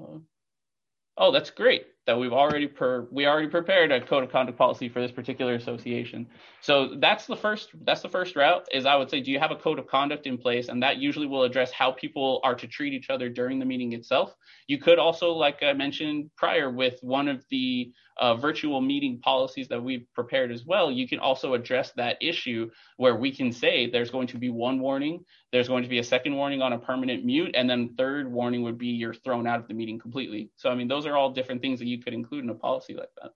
[1.18, 4.88] oh, that's great that we've already per we already prepared a code of conduct policy
[4.88, 6.26] for this particular association.
[6.62, 9.50] So that's the first that's the first route is I would say do you have
[9.50, 12.66] a code of conduct in place and that usually will address how people are to
[12.66, 14.34] treat each other during the meeting itself.
[14.68, 19.68] You could also like I mentioned prior with one of the uh, virtual meeting policies
[19.68, 23.88] that we've prepared as well, you can also address that issue where we can say
[23.88, 26.78] there's going to be one warning, there's going to be a second warning on a
[26.78, 30.50] permanent mute, and then third warning would be you're thrown out of the meeting completely.
[30.56, 32.94] So, I mean, those are all different things that you could include in a policy
[32.94, 33.32] like that.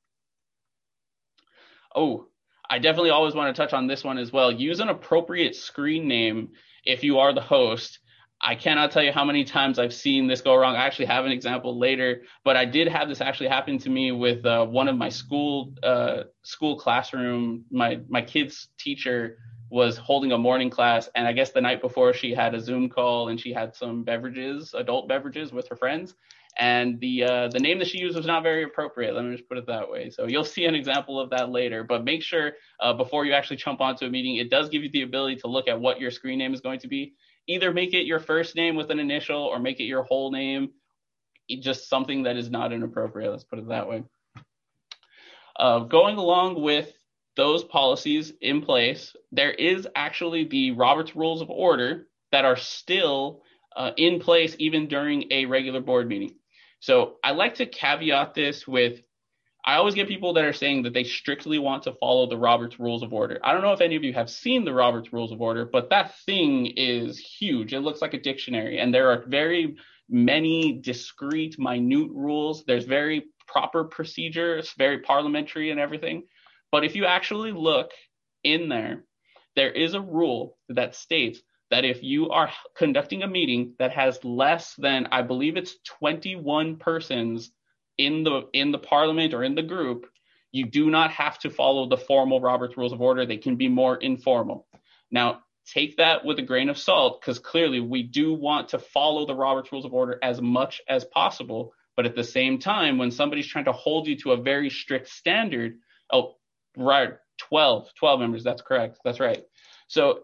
[1.94, 2.29] Oh,
[2.68, 4.51] I definitely always want to touch on this one as well.
[4.51, 6.51] Use an appropriate screen name
[6.85, 7.98] if you are the host
[8.44, 10.75] I cannot tell you how many times I've seen this go wrong.
[10.75, 14.11] I actually have an example later, but I did have this actually happen to me
[14.11, 17.64] with uh, one of my school uh, school classroom.
[17.70, 19.38] My my kid's teacher
[19.73, 22.90] was holding a morning class, and I guess the night before she had a Zoom
[22.90, 26.15] call and she had some beverages, adult beverages, with her friends,
[26.59, 29.15] and the uh, the name that she used was not very appropriate.
[29.15, 30.11] Let me just put it that way.
[30.11, 31.85] So you'll see an example of that later.
[31.85, 34.90] But make sure uh, before you actually jump onto a meeting, it does give you
[34.90, 37.15] the ability to look at what your screen name is going to be
[37.46, 40.69] either make it your first name with an initial or make it your whole name.
[41.61, 43.31] Just something that is not inappropriate.
[43.31, 44.05] Let's put it that way.
[45.59, 46.92] Uh, going along with
[47.37, 53.43] those policies in place, there is actually the Roberts Rules of Order that are still
[53.77, 56.35] uh, in place even during a regular board meeting.
[56.81, 59.01] So I like to caveat this with
[59.65, 62.81] I always get people that are saying that they strictly want to follow the Roberts
[62.81, 63.39] Rules of Order.
[63.45, 65.89] I don't know if any of you have seen the Roberts Rules of Order, but
[65.91, 67.73] that thing is huge.
[67.73, 69.77] It looks like a dictionary, and there are very
[70.11, 72.65] many discrete, minute rules.
[72.65, 76.25] There's very proper procedures, very parliamentary and everything.
[76.73, 77.92] But if you actually look
[78.42, 79.04] in there,
[79.54, 84.23] there is a rule that states that if you are conducting a meeting that has
[84.25, 87.52] less than, I believe it's 21 persons
[87.98, 90.06] in the in the parliament or in the group,
[90.50, 93.27] you do not have to follow the formal Robert's Rules of Order.
[93.27, 94.66] They can be more informal.
[95.10, 99.27] Now, take that with a grain of salt because clearly we do want to follow
[99.27, 101.73] the Robert's Rules of Order as much as possible.
[101.96, 105.08] But at the same time, when somebody's trying to hold you to a very strict
[105.08, 105.79] standard,
[106.10, 106.37] oh,
[106.77, 108.98] right, 12, 12 members, that's correct.
[109.04, 109.44] That's right.
[109.88, 110.20] So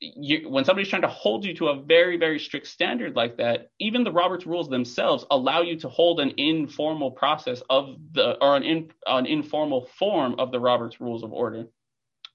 [0.00, 3.70] you, when somebody's trying to hold you to a very, very strict standard like that,
[3.80, 8.56] even the Roberts rules themselves allow you to hold an informal process of the, or
[8.56, 11.66] an, in, an informal form of the Roberts rules of order.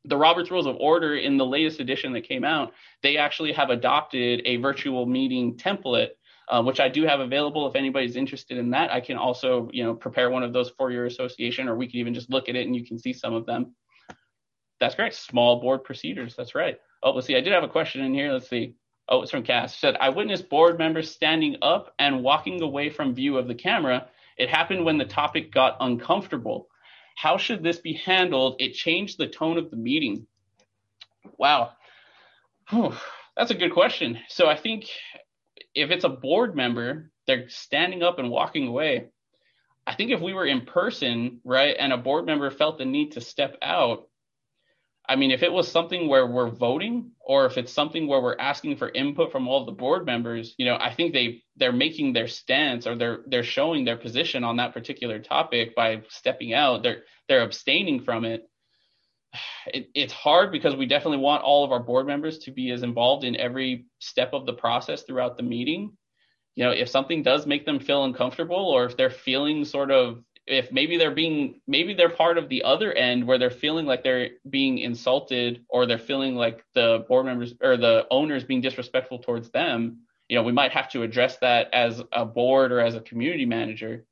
[0.06, 3.70] The Roberts rules of order in the latest edition that came out, they actually have
[3.70, 6.10] adopted a virtual meeting template,
[6.50, 7.68] uh, which I do have available.
[7.68, 10.92] If anybody's interested in that, I can also, you know, prepare one of those for
[10.92, 13.34] your association, or we can even just look at it and you can see some
[13.34, 13.76] of them.
[14.80, 15.16] That's correct.
[15.16, 16.36] Small board procedures.
[16.36, 16.78] That's right.
[17.02, 17.36] Oh, let's see.
[17.36, 18.32] I did have a question in here.
[18.32, 18.76] Let's see.
[19.10, 19.78] Oh, it's from Cass.
[19.78, 24.08] Said, I witnessed board members standing up and walking away from view of the camera.
[24.38, 26.68] It happened when the topic got uncomfortable.
[27.16, 28.56] How should this be handled?
[28.60, 30.26] It changed the tone of the meeting.
[31.38, 31.74] Wow.
[32.70, 32.94] Whew.
[33.36, 34.20] That's a good question.
[34.30, 34.86] So I think
[35.76, 39.08] if it's a board member, they're standing up and walking away.
[39.86, 43.14] I think if we were in person, right, and a board member felt the need
[43.14, 44.08] to step out,
[45.08, 48.38] I mean, if it was something where we're voting or if it's something where we're
[48.40, 52.14] asking for input from all the board members, you know, I think they they're making
[52.14, 56.84] their stance or they're they're showing their position on that particular topic by stepping out.
[56.84, 58.50] They're they're abstaining from it.
[59.68, 59.90] It.
[59.94, 63.24] It's hard because we definitely want all of our board members to be as involved
[63.24, 65.92] in every step of the process throughout the meeting.
[66.56, 70.24] You know, if something does make them feel uncomfortable or if they're feeling sort of
[70.46, 74.04] if maybe they're being maybe they're part of the other end where they're feeling like
[74.04, 79.20] they're being insulted or they're feeling like the board members or the owners being disrespectful
[79.20, 82.96] towards them you know we might have to address that as a board or as
[82.96, 84.06] a community manager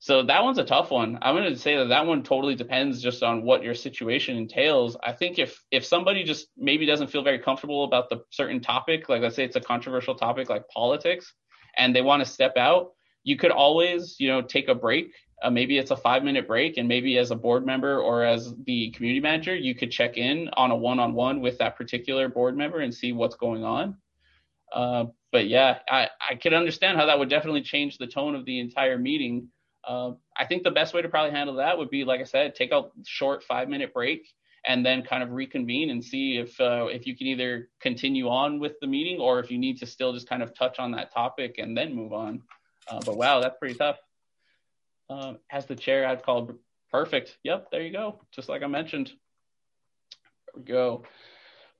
[0.00, 1.18] so that one's a tough one.
[1.22, 4.96] I'm going to say that that one totally depends just on what your situation entails.
[5.02, 9.08] I think if if somebody just maybe doesn't feel very comfortable about the certain topic
[9.08, 11.34] like let's say it's a controversial topic like politics
[11.76, 12.92] and they want to step out
[13.24, 15.12] you could always you know take a break.
[15.42, 18.54] Uh, maybe it's a five minute break and maybe as a board member or as
[18.66, 22.80] the community manager you could check in on a one-on-one with that particular board member
[22.80, 23.96] and see what's going on.
[24.72, 28.44] Uh, but yeah I, I can understand how that would definitely change the tone of
[28.44, 29.48] the entire meeting
[29.88, 32.54] uh, i think the best way to probably handle that would be like i said
[32.54, 34.28] take a short five minute break
[34.66, 38.60] and then kind of reconvene and see if uh, if you can either continue on
[38.60, 41.12] with the meeting or if you need to still just kind of touch on that
[41.12, 42.42] topic and then move on
[42.88, 43.96] uh, but wow that's pretty tough
[45.10, 46.50] um, as the chair, I'd call
[46.90, 47.38] perfect.
[47.42, 48.20] Yep, there you go.
[48.32, 49.10] Just like I mentioned.
[50.46, 51.04] There we go.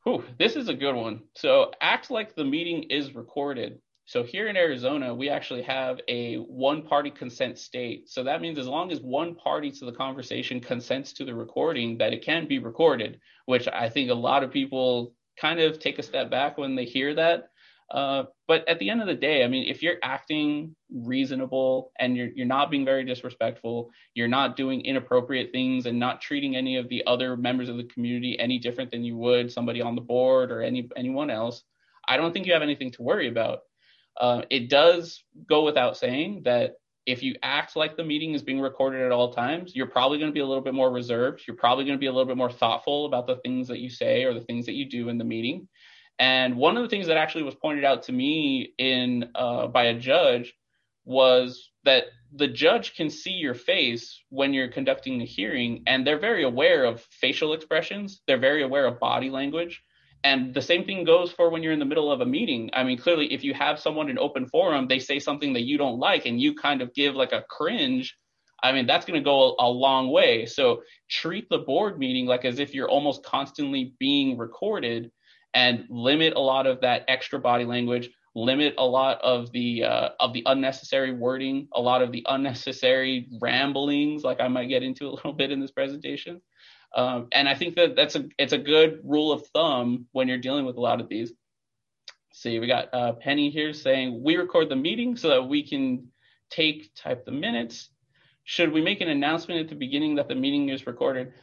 [0.05, 1.23] Whew, this is a good one.
[1.35, 3.81] So act like the meeting is recorded.
[4.09, 8.09] So here in Arizona, we actually have a one party consent state.
[8.09, 11.99] So that means as long as one party to the conversation consents to the recording,
[11.99, 15.99] that it can be recorded, which I think a lot of people kind of take
[15.99, 17.51] a step back when they hear that.
[17.91, 22.17] Uh, but at the end of the day, I mean, if you're acting reasonable and
[22.17, 26.79] you're you're not being very disrespectful, you're not doing inappropriate things and not treating any
[26.79, 30.01] of the other members of the community any different than you would somebody on the
[30.01, 31.63] board or any anyone else,
[32.09, 33.59] I don't think you have anything to worry about.
[34.19, 36.75] Uh, it does go without saying that
[37.07, 40.31] if you act like the meeting is being recorded at all times, you're probably going
[40.31, 41.43] to be a little bit more reserved.
[41.47, 43.89] You're probably going to be a little bit more thoughtful about the things that you
[43.89, 45.69] say or the things that you do in the meeting.
[46.19, 49.85] And one of the things that actually was pointed out to me in uh, by
[49.85, 50.53] a judge
[51.05, 52.05] was that
[52.35, 56.85] the judge can see your face when you're conducting the hearing, and they're very aware
[56.85, 58.21] of facial expressions.
[58.27, 59.83] They're very aware of body language.
[60.25, 62.71] And the same thing goes for when you're in the middle of a meeting.
[62.73, 65.79] I mean, clearly, if you have someone in open forum, they say something that you
[65.79, 68.16] don't like, and you kind of give like a cringe.
[68.62, 70.45] I mean, that's going to go a, a long way.
[70.45, 75.12] So treat the board meeting like as if you're almost constantly being recorded
[75.55, 80.11] and limit a lot of that extra body language limit a lot of the uh,
[80.21, 85.09] of the unnecessary wording a lot of the unnecessary ramblings like i might get into
[85.09, 86.41] a little bit in this presentation
[86.95, 90.39] um, and i think that that's a it's a good rule of thumb when you're
[90.39, 91.32] dealing with a lot of these
[92.32, 96.07] see we got uh, penny here saying we record the meeting so that we can
[96.51, 97.91] take type the minutes
[98.49, 101.34] should we make an announcement at the beginning that the meeting is recorded?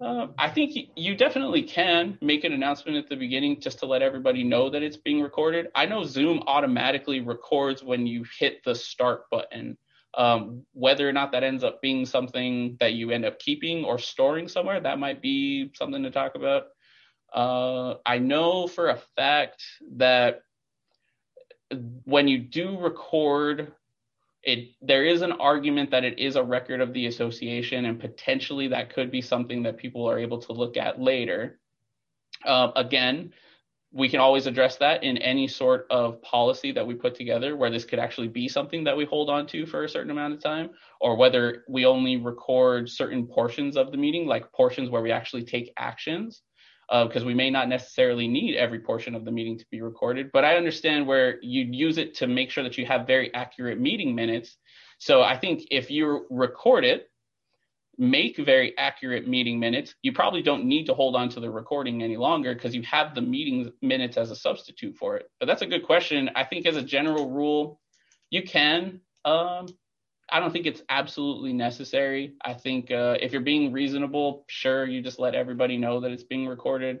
[0.00, 4.00] Uh, I think you definitely can make an announcement at the beginning just to let
[4.00, 5.68] everybody know that it's being recorded.
[5.74, 9.76] I know Zoom automatically records when you hit the start button.
[10.16, 13.98] Um, whether or not that ends up being something that you end up keeping or
[13.98, 16.66] storing somewhere, that might be something to talk about.
[17.32, 19.64] Uh, I know for a fact
[19.96, 20.42] that
[22.04, 23.72] when you do record
[24.44, 28.68] it there is an argument that it is a record of the association and potentially
[28.68, 31.58] that could be something that people are able to look at later
[32.44, 33.32] uh, again
[33.94, 37.70] we can always address that in any sort of policy that we put together where
[37.70, 40.42] this could actually be something that we hold on to for a certain amount of
[40.42, 40.70] time
[41.00, 45.44] or whether we only record certain portions of the meeting like portions where we actually
[45.44, 46.42] take actions
[46.90, 50.30] because uh, we may not necessarily need every portion of the meeting to be recorded.
[50.32, 53.80] But I understand where you'd use it to make sure that you have very accurate
[53.80, 54.56] meeting minutes.
[54.98, 57.08] So I think if you record it,
[57.98, 62.02] make very accurate meeting minutes, you probably don't need to hold on to the recording
[62.02, 65.30] any longer because you have the meeting minutes as a substitute for it.
[65.40, 66.30] But that's a good question.
[66.34, 67.80] I think as a general rule,
[68.30, 69.00] you can.
[69.24, 69.68] Um,
[70.30, 72.34] I don't think it's absolutely necessary.
[72.44, 76.24] I think uh, if you're being reasonable, sure, you just let everybody know that it's
[76.24, 77.00] being recorded.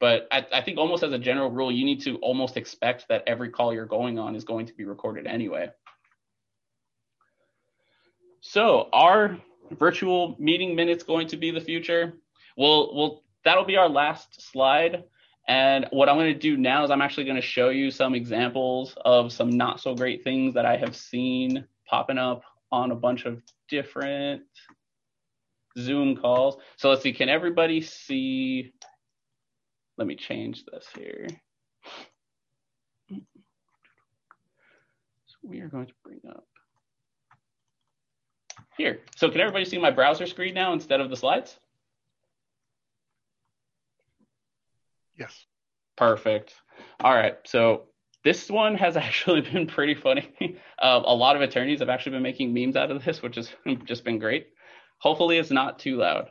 [0.00, 3.24] But I, I, think almost as a general rule, you need to almost expect that
[3.26, 5.70] every call you're going on is going to be recorded anyway.
[8.40, 9.38] So are
[9.78, 12.14] virtual meeting minutes going to be the future?
[12.56, 15.04] Well, well, that'll be our last slide.
[15.46, 18.14] And what I'm going to do now is I'm actually going to show you some
[18.14, 22.96] examples of some not so great things that I have seen popping up on a
[22.96, 24.42] bunch of different
[25.78, 26.56] Zoom calls.
[26.76, 28.72] So let's see, can everybody see?
[29.96, 31.28] Let me change this here.
[33.10, 33.18] So
[35.44, 36.47] we are going to bring up
[38.78, 39.00] here.
[39.16, 41.58] So can everybody see my browser screen now instead of the slides?
[45.18, 45.46] Yes.
[45.96, 46.54] Perfect.
[47.00, 47.36] All right.
[47.44, 47.88] So
[48.24, 50.56] this one has actually been pretty funny.
[50.80, 53.50] Uh, a lot of attorneys have actually been making memes out of this, which has
[53.84, 54.48] just been great.
[54.98, 56.30] Hopefully, it's not too loud.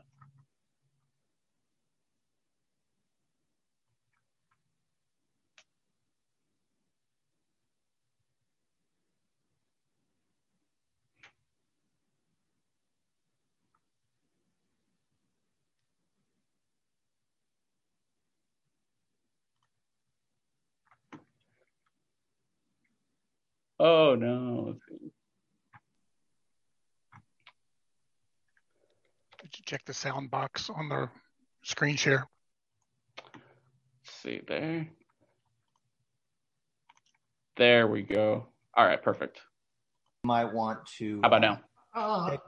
[23.80, 24.76] Oh no.
[29.42, 31.10] Did you check the sound box on the
[31.64, 32.28] screen share?
[33.34, 34.88] Let's see there.
[37.56, 38.48] There we go.
[38.76, 39.42] All right, perfect.
[40.24, 41.20] Might want to.
[41.22, 41.62] How about now?
[41.94, 42.40] Uh, take,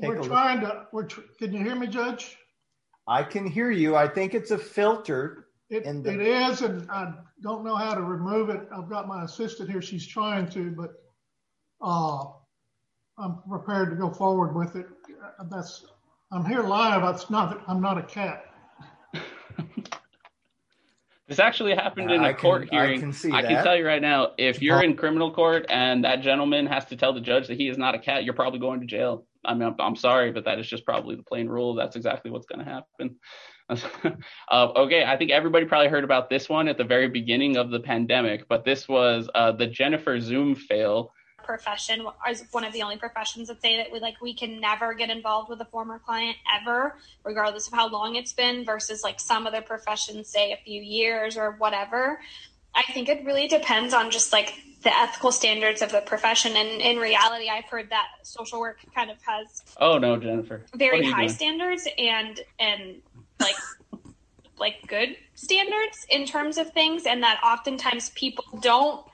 [0.00, 0.72] take we're trying look.
[0.72, 0.86] to.
[0.92, 1.04] We're.
[1.04, 2.36] Tr- can you hear me, Judge?
[3.08, 3.94] I can hear you.
[3.94, 6.12] I think it's a filter it, the...
[6.12, 7.12] it is, and I
[7.42, 8.68] don't know how to remove it.
[8.72, 9.82] I've got my assistant here.
[9.82, 10.92] She's trying to, but
[11.82, 12.24] uh,
[13.18, 14.86] I'm prepared to go forward with it.
[15.50, 15.84] That's
[16.32, 17.02] I'm here live.
[17.14, 17.62] It's not.
[17.66, 18.44] I'm not a cat.
[21.28, 22.98] this actually happened in a can, court hearing.
[22.98, 26.04] I, can, see I can tell you right now, if you're in criminal court and
[26.04, 28.58] that gentleman has to tell the judge that he is not a cat, you're probably
[28.58, 29.24] going to jail.
[29.44, 31.74] I mean, I'm, I'm sorry, but that is just probably the plain rule.
[31.74, 33.16] That's exactly what's going to happen.
[34.48, 37.70] uh, okay, I think everybody probably heard about this one at the very beginning of
[37.70, 41.12] the pandemic, but this was uh, the Jennifer Zoom fail.
[41.44, 44.94] Profession is one of the only professions that say that we like we can never
[44.94, 49.20] get involved with a former client ever, regardless of how long it's been, versus like
[49.20, 52.20] some other professions say a few years or whatever.
[52.74, 56.56] I think it really depends on just like the ethical standards of the profession.
[56.56, 61.04] And in reality, I've heard that social work kind of has oh no, Jennifer, very
[61.04, 61.28] high doing?
[61.28, 63.02] standards and and
[63.40, 63.56] like
[64.58, 69.04] like good standards in terms of things and that oftentimes people don't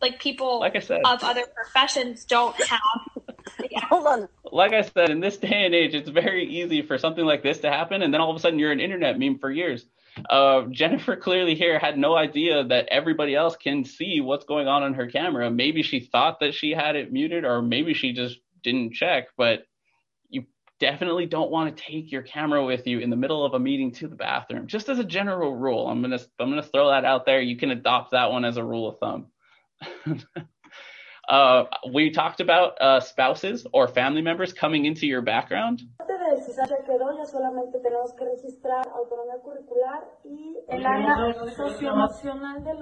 [0.00, 1.02] like people like I said.
[1.04, 2.80] of other professions don't have
[3.70, 3.80] yeah.
[3.88, 4.28] hold on.
[4.50, 7.58] Like I said in this day and age it's very easy for something like this
[7.60, 9.84] to happen and then all of a sudden you're an internet meme for years.
[10.28, 14.82] Uh, Jennifer clearly here had no idea that everybody else can see what's going on
[14.82, 15.50] on her camera.
[15.50, 19.64] Maybe she thought that she had it muted or maybe she just didn't check but
[20.80, 23.92] definitely don't want to take your camera with you in the middle of a meeting
[23.92, 24.66] to the bathroom.
[24.66, 27.40] Just as a general rule, I'm gonna I'm gonna throw that out there.
[27.40, 29.26] You can adopt that one as a rule of thumb.
[31.28, 35.82] uh, we talked about uh, spouses or family members coming into your background.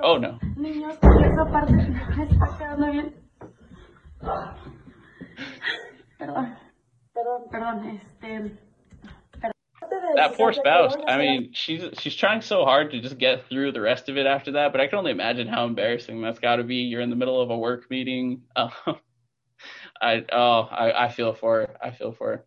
[0.02, 0.38] Oh no.
[7.50, 8.58] perdón, este.
[10.16, 10.94] That poor spouse.
[11.06, 14.26] I mean, she's she's trying so hard to just get through the rest of it
[14.26, 16.76] after that, but I can only imagine how embarrassing that's got to be.
[16.76, 18.42] You're in the middle of a work meeting.
[18.56, 21.76] I oh I, I feel for.
[21.82, 22.44] I feel for.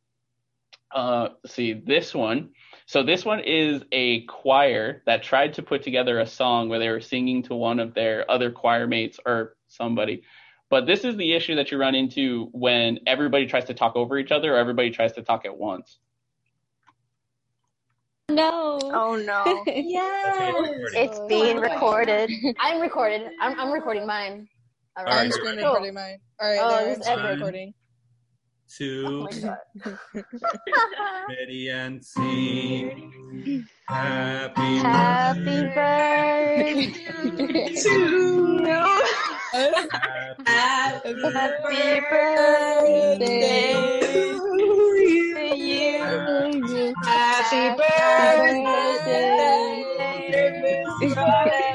[0.94, 2.50] Uh, see this one.
[2.86, 6.90] So this one is a choir that tried to put together a song where they
[6.90, 10.24] were singing to one of their other choir mates or somebody.
[10.72, 14.18] But this is the issue that you run into when everybody tries to talk over
[14.18, 16.00] each other or everybody tries to talk at once.
[18.30, 18.80] No.
[18.82, 19.64] Oh no.
[19.68, 20.70] yes.
[20.96, 22.32] It's being oh recorded.
[22.60, 23.30] I'm recorded.
[23.42, 24.48] I'm, I'm recording mine.
[24.98, 25.26] All right.
[25.26, 26.20] I'm screen recording mine.
[26.42, 27.74] All right, Oh, there, this is screen recording.
[28.78, 29.28] Two, Oh
[31.28, 33.68] ready and sing.
[33.90, 36.94] Happy, Happy birthday
[37.82, 37.92] to
[38.64, 39.04] you.
[40.46, 41.14] Happy
[42.10, 43.60] birthday
[44.00, 44.24] to
[45.58, 45.92] you.
[47.04, 49.04] Happy birthday.
[51.02, 51.72] Happy birthday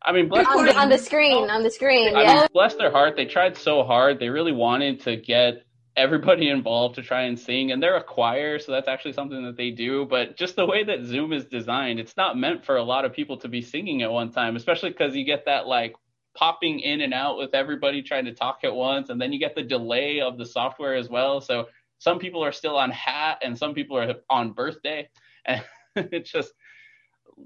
[0.05, 2.35] I mean, bless On the, on the screen, on the screen, I yeah.
[2.35, 3.15] mean, bless their heart.
[3.15, 4.19] They tried so hard.
[4.19, 5.65] They really wanted to get
[5.95, 9.57] everybody involved to try and sing, and they're a choir, so that's actually something that
[9.57, 10.05] they do.
[10.05, 13.13] But just the way that Zoom is designed, it's not meant for a lot of
[13.13, 15.95] people to be singing at one time, especially because you get that like
[16.35, 19.55] popping in and out with everybody trying to talk at once, and then you get
[19.55, 21.41] the delay of the software as well.
[21.41, 21.65] So
[21.99, 25.09] some people are still on hat, and some people are on birthday,
[25.45, 25.63] and
[25.95, 26.53] it's just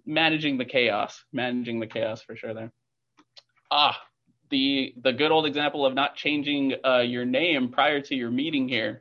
[0.05, 2.71] managing the chaos, managing the chaos for sure there.
[3.71, 3.99] Ah,
[4.49, 8.67] the the good old example of not changing uh, your name prior to your meeting
[8.67, 8.99] here.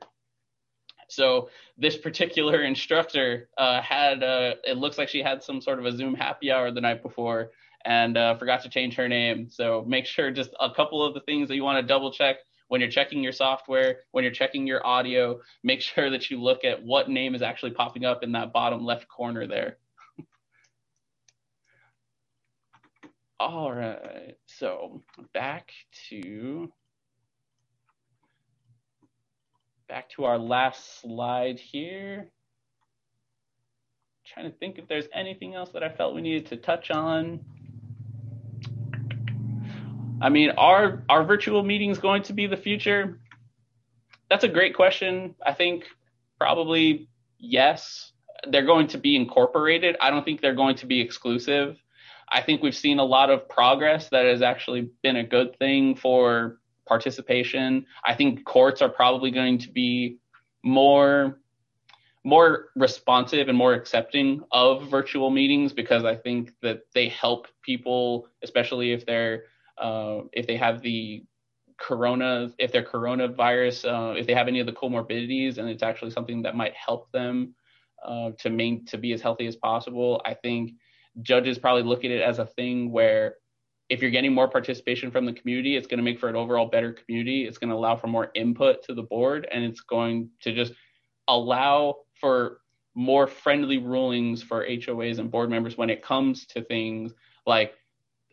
[1.09, 5.87] So this particular instructor uh, had uh, it looks like she had some sort of
[5.87, 7.51] a Zoom happy hour the night before
[7.85, 9.49] and uh, forgot to change her name.
[9.51, 12.37] So make sure just a couple of the things that you want to double check
[12.69, 16.65] when you're checking your software, when you're checking your audio, make sure that you look
[16.65, 19.79] at what name is actually popping up in that bottom left corner there.
[23.41, 25.03] All right, so
[25.33, 25.71] back
[26.09, 26.71] to
[29.89, 32.31] back to our last slide here.
[34.27, 37.41] Trying to think if there's anything else that I felt we needed to touch on.
[40.21, 43.21] I mean, are are virtual meetings going to be the future?
[44.31, 45.35] That's a great question.
[45.45, 45.85] I think
[46.39, 47.09] probably
[47.39, 48.13] yes.
[48.49, 49.97] They're going to be incorporated.
[50.01, 51.77] I don't think they're going to be exclusive.
[52.31, 55.97] I think we've seen a lot of progress that has actually been a good thing
[55.97, 57.87] for participation.
[58.05, 60.19] I think courts are probably going to be
[60.63, 61.41] more
[62.25, 68.29] more responsive and more accepting of virtual meetings because I think that they help people,
[68.43, 69.45] especially if they're
[69.81, 71.25] uh, if they have the
[71.79, 76.11] corona, if they're coronavirus, uh, if they have any of the comorbidities, and it's actually
[76.11, 77.55] something that might help them
[78.05, 80.21] uh, to main to be as healthy as possible.
[80.25, 80.73] I think
[81.23, 83.37] judges probably look at it as a thing where
[83.89, 86.67] if you're getting more participation from the community, it's going to make for an overall
[86.67, 87.47] better community.
[87.47, 90.73] It's going to allow for more input to the board, and it's going to just
[91.27, 92.59] allow for
[92.95, 97.13] more friendly rulings for HOAs and board members when it comes to things
[97.47, 97.75] like,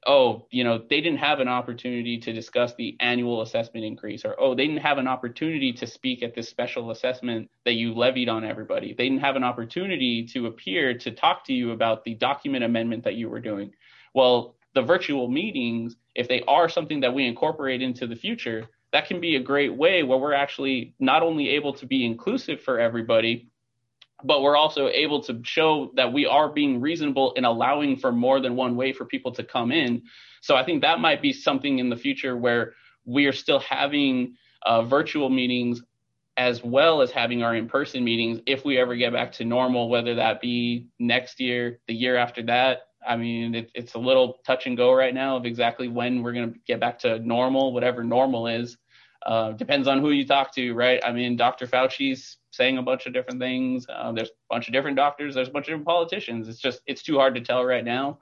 [0.05, 4.35] oh, you know, they didn't have an opportunity to discuss the annual assessment increase, or
[4.39, 8.29] oh, they didn't have an opportunity to speak at this special assessment that you levied
[8.29, 8.93] on everybody.
[8.93, 13.03] They didn't have an opportunity to appear to talk to you about the document amendment
[13.03, 13.71] that you were doing.
[14.13, 19.07] Well, the virtual meetings, if they are something that we incorporate into the future, that
[19.07, 22.79] can be a great way where we're actually not only able to be inclusive for
[22.79, 23.49] everybody,
[24.25, 28.39] but we're also able to show that we are being reasonable in allowing for more
[28.39, 30.03] than one way for people to come in.
[30.41, 32.73] So I think that might be something in the future where
[33.05, 35.81] we are still having uh, virtual meetings
[36.37, 40.15] as well as having our in-person meetings if we ever get back to normal, whether
[40.15, 42.87] that be next year, the year after that.
[43.07, 46.33] I mean, it, it's a little touch and go right now of exactly when we're
[46.33, 48.77] going to get back to normal, whatever normal is.
[49.25, 50.99] Uh, depends on who you talk to, right?
[51.03, 51.67] I mean, Dr.
[51.67, 53.85] Fauci's saying a bunch of different things.
[53.89, 55.35] Uh, there's a bunch of different doctors.
[55.35, 56.47] There's a bunch of different politicians.
[56.47, 58.19] It's just it's too hard to tell right now.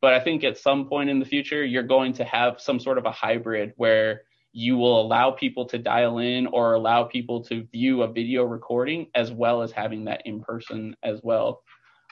[0.00, 2.98] But I think at some point in the future, you're going to have some sort
[2.98, 4.22] of a hybrid where
[4.52, 9.08] you will allow people to dial in or allow people to view a video recording
[9.14, 11.62] as well as having that in person as well.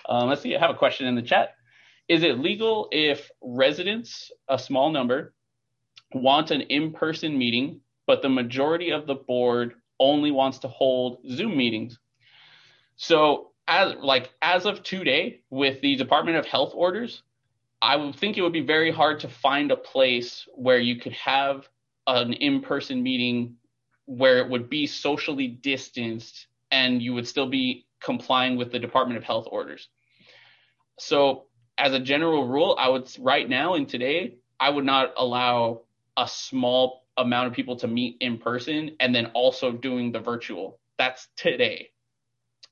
[0.09, 0.55] Um, let's see.
[0.57, 1.51] I have a question in the chat.
[2.09, 5.35] Is it legal if residents, a small number,
[6.13, 11.19] want an in person meeting but the majority of the board only wants to hold
[11.29, 11.99] Zoom meetings.
[12.97, 17.23] So as like as of today with the Department of Health orders,
[17.81, 21.13] I would think it would be very hard to find a place where you could
[21.13, 21.69] have
[22.07, 23.57] an in-person meeting
[24.07, 29.17] where it would be socially distanced and you would still be complying with the Department
[29.17, 29.89] of Health orders.
[30.99, 31.45] So,
[31.79, 35.83] as a general rule, I would right now and today, I would not allow
[36.17, 40.81] a small amount of people to meet in person and then also doing the virtual.
[40.99, 41.91] That's today.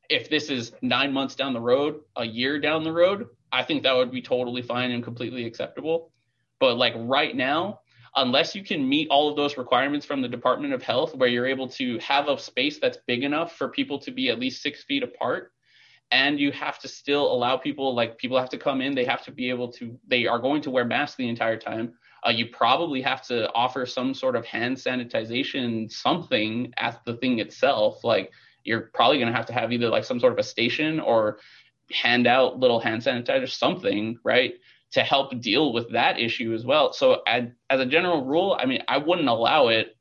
[0.08, 3.82] If this is nine months down the road, a year down the road, I think
[3.82, 6.10] that would be totally fine and completely acceptable.
[6.58, 7.80] But like right now,
[8.16, 11.46] unless you can meet all of those requirements from the Department of Health, where you're
[11.46, 14.84] able to have a space that's big enough for people to be at least six
[14.84, 15.52] feet apart,
[16.10, 19.24] and you have to still allow people, like people have to come in, they have
[19.24, 21.94] to be able to, they are going to wear masks the entire time.
[22.26, 27.40] Uh, you probably have to offer some sort of hand sanitization, something at the thing
[27.40, 28.04] itself.
[28.04, 28.30] Like
[28.64, 31.38] you're probably going to have to have either like some sort of a station or
[31.90, 34.54] hand out little hand sanitizer, something, right,
[34.92, 36.92] to help deal with that issue as well.
[36.92, 39.96] So, as, as a general rule, I mean, I wouldn't allow it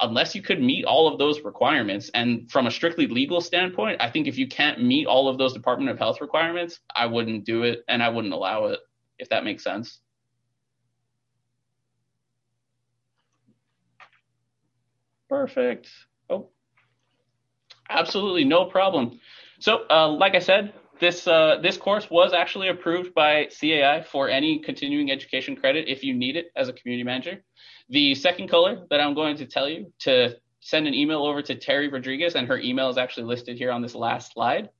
[0.00, 2.10] unless you could meet all of those requirements.
[2.14, 5.52] And from a strictly legal standpoint, I think if you can't meet all of those
[5.52, 8.78] Department of Health requirements, I wouldn't do it and I wouldn't allow it,
[9.18, 10.00] if that makes sense.
[15.28, 15.88] Perfect.
[16.30, 16.48] Oh,
[17.88, 19.20] absolutely no problem.
[19.60, 24.28] So, uh, like I said, this uh, this course was actually approved by CAI for
[24.28, 27.42] any continuing education credit if you need it as a community manager.
[27.88, 31.54] The second color that I'm going to tell you to send an email over to
[31.54, 34.70] Terry Rodriguez, and her email is actually listed here on this last slide,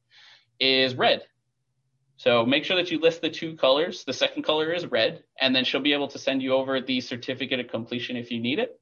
[0.58, 1.22] is red.
[2.16, 4.04] So make sure that you list the two colors.
[4.04, 7.00] The second color is red, and then she'll be able to send you over the
[7.00, 8.78] certificate of completion if you need it.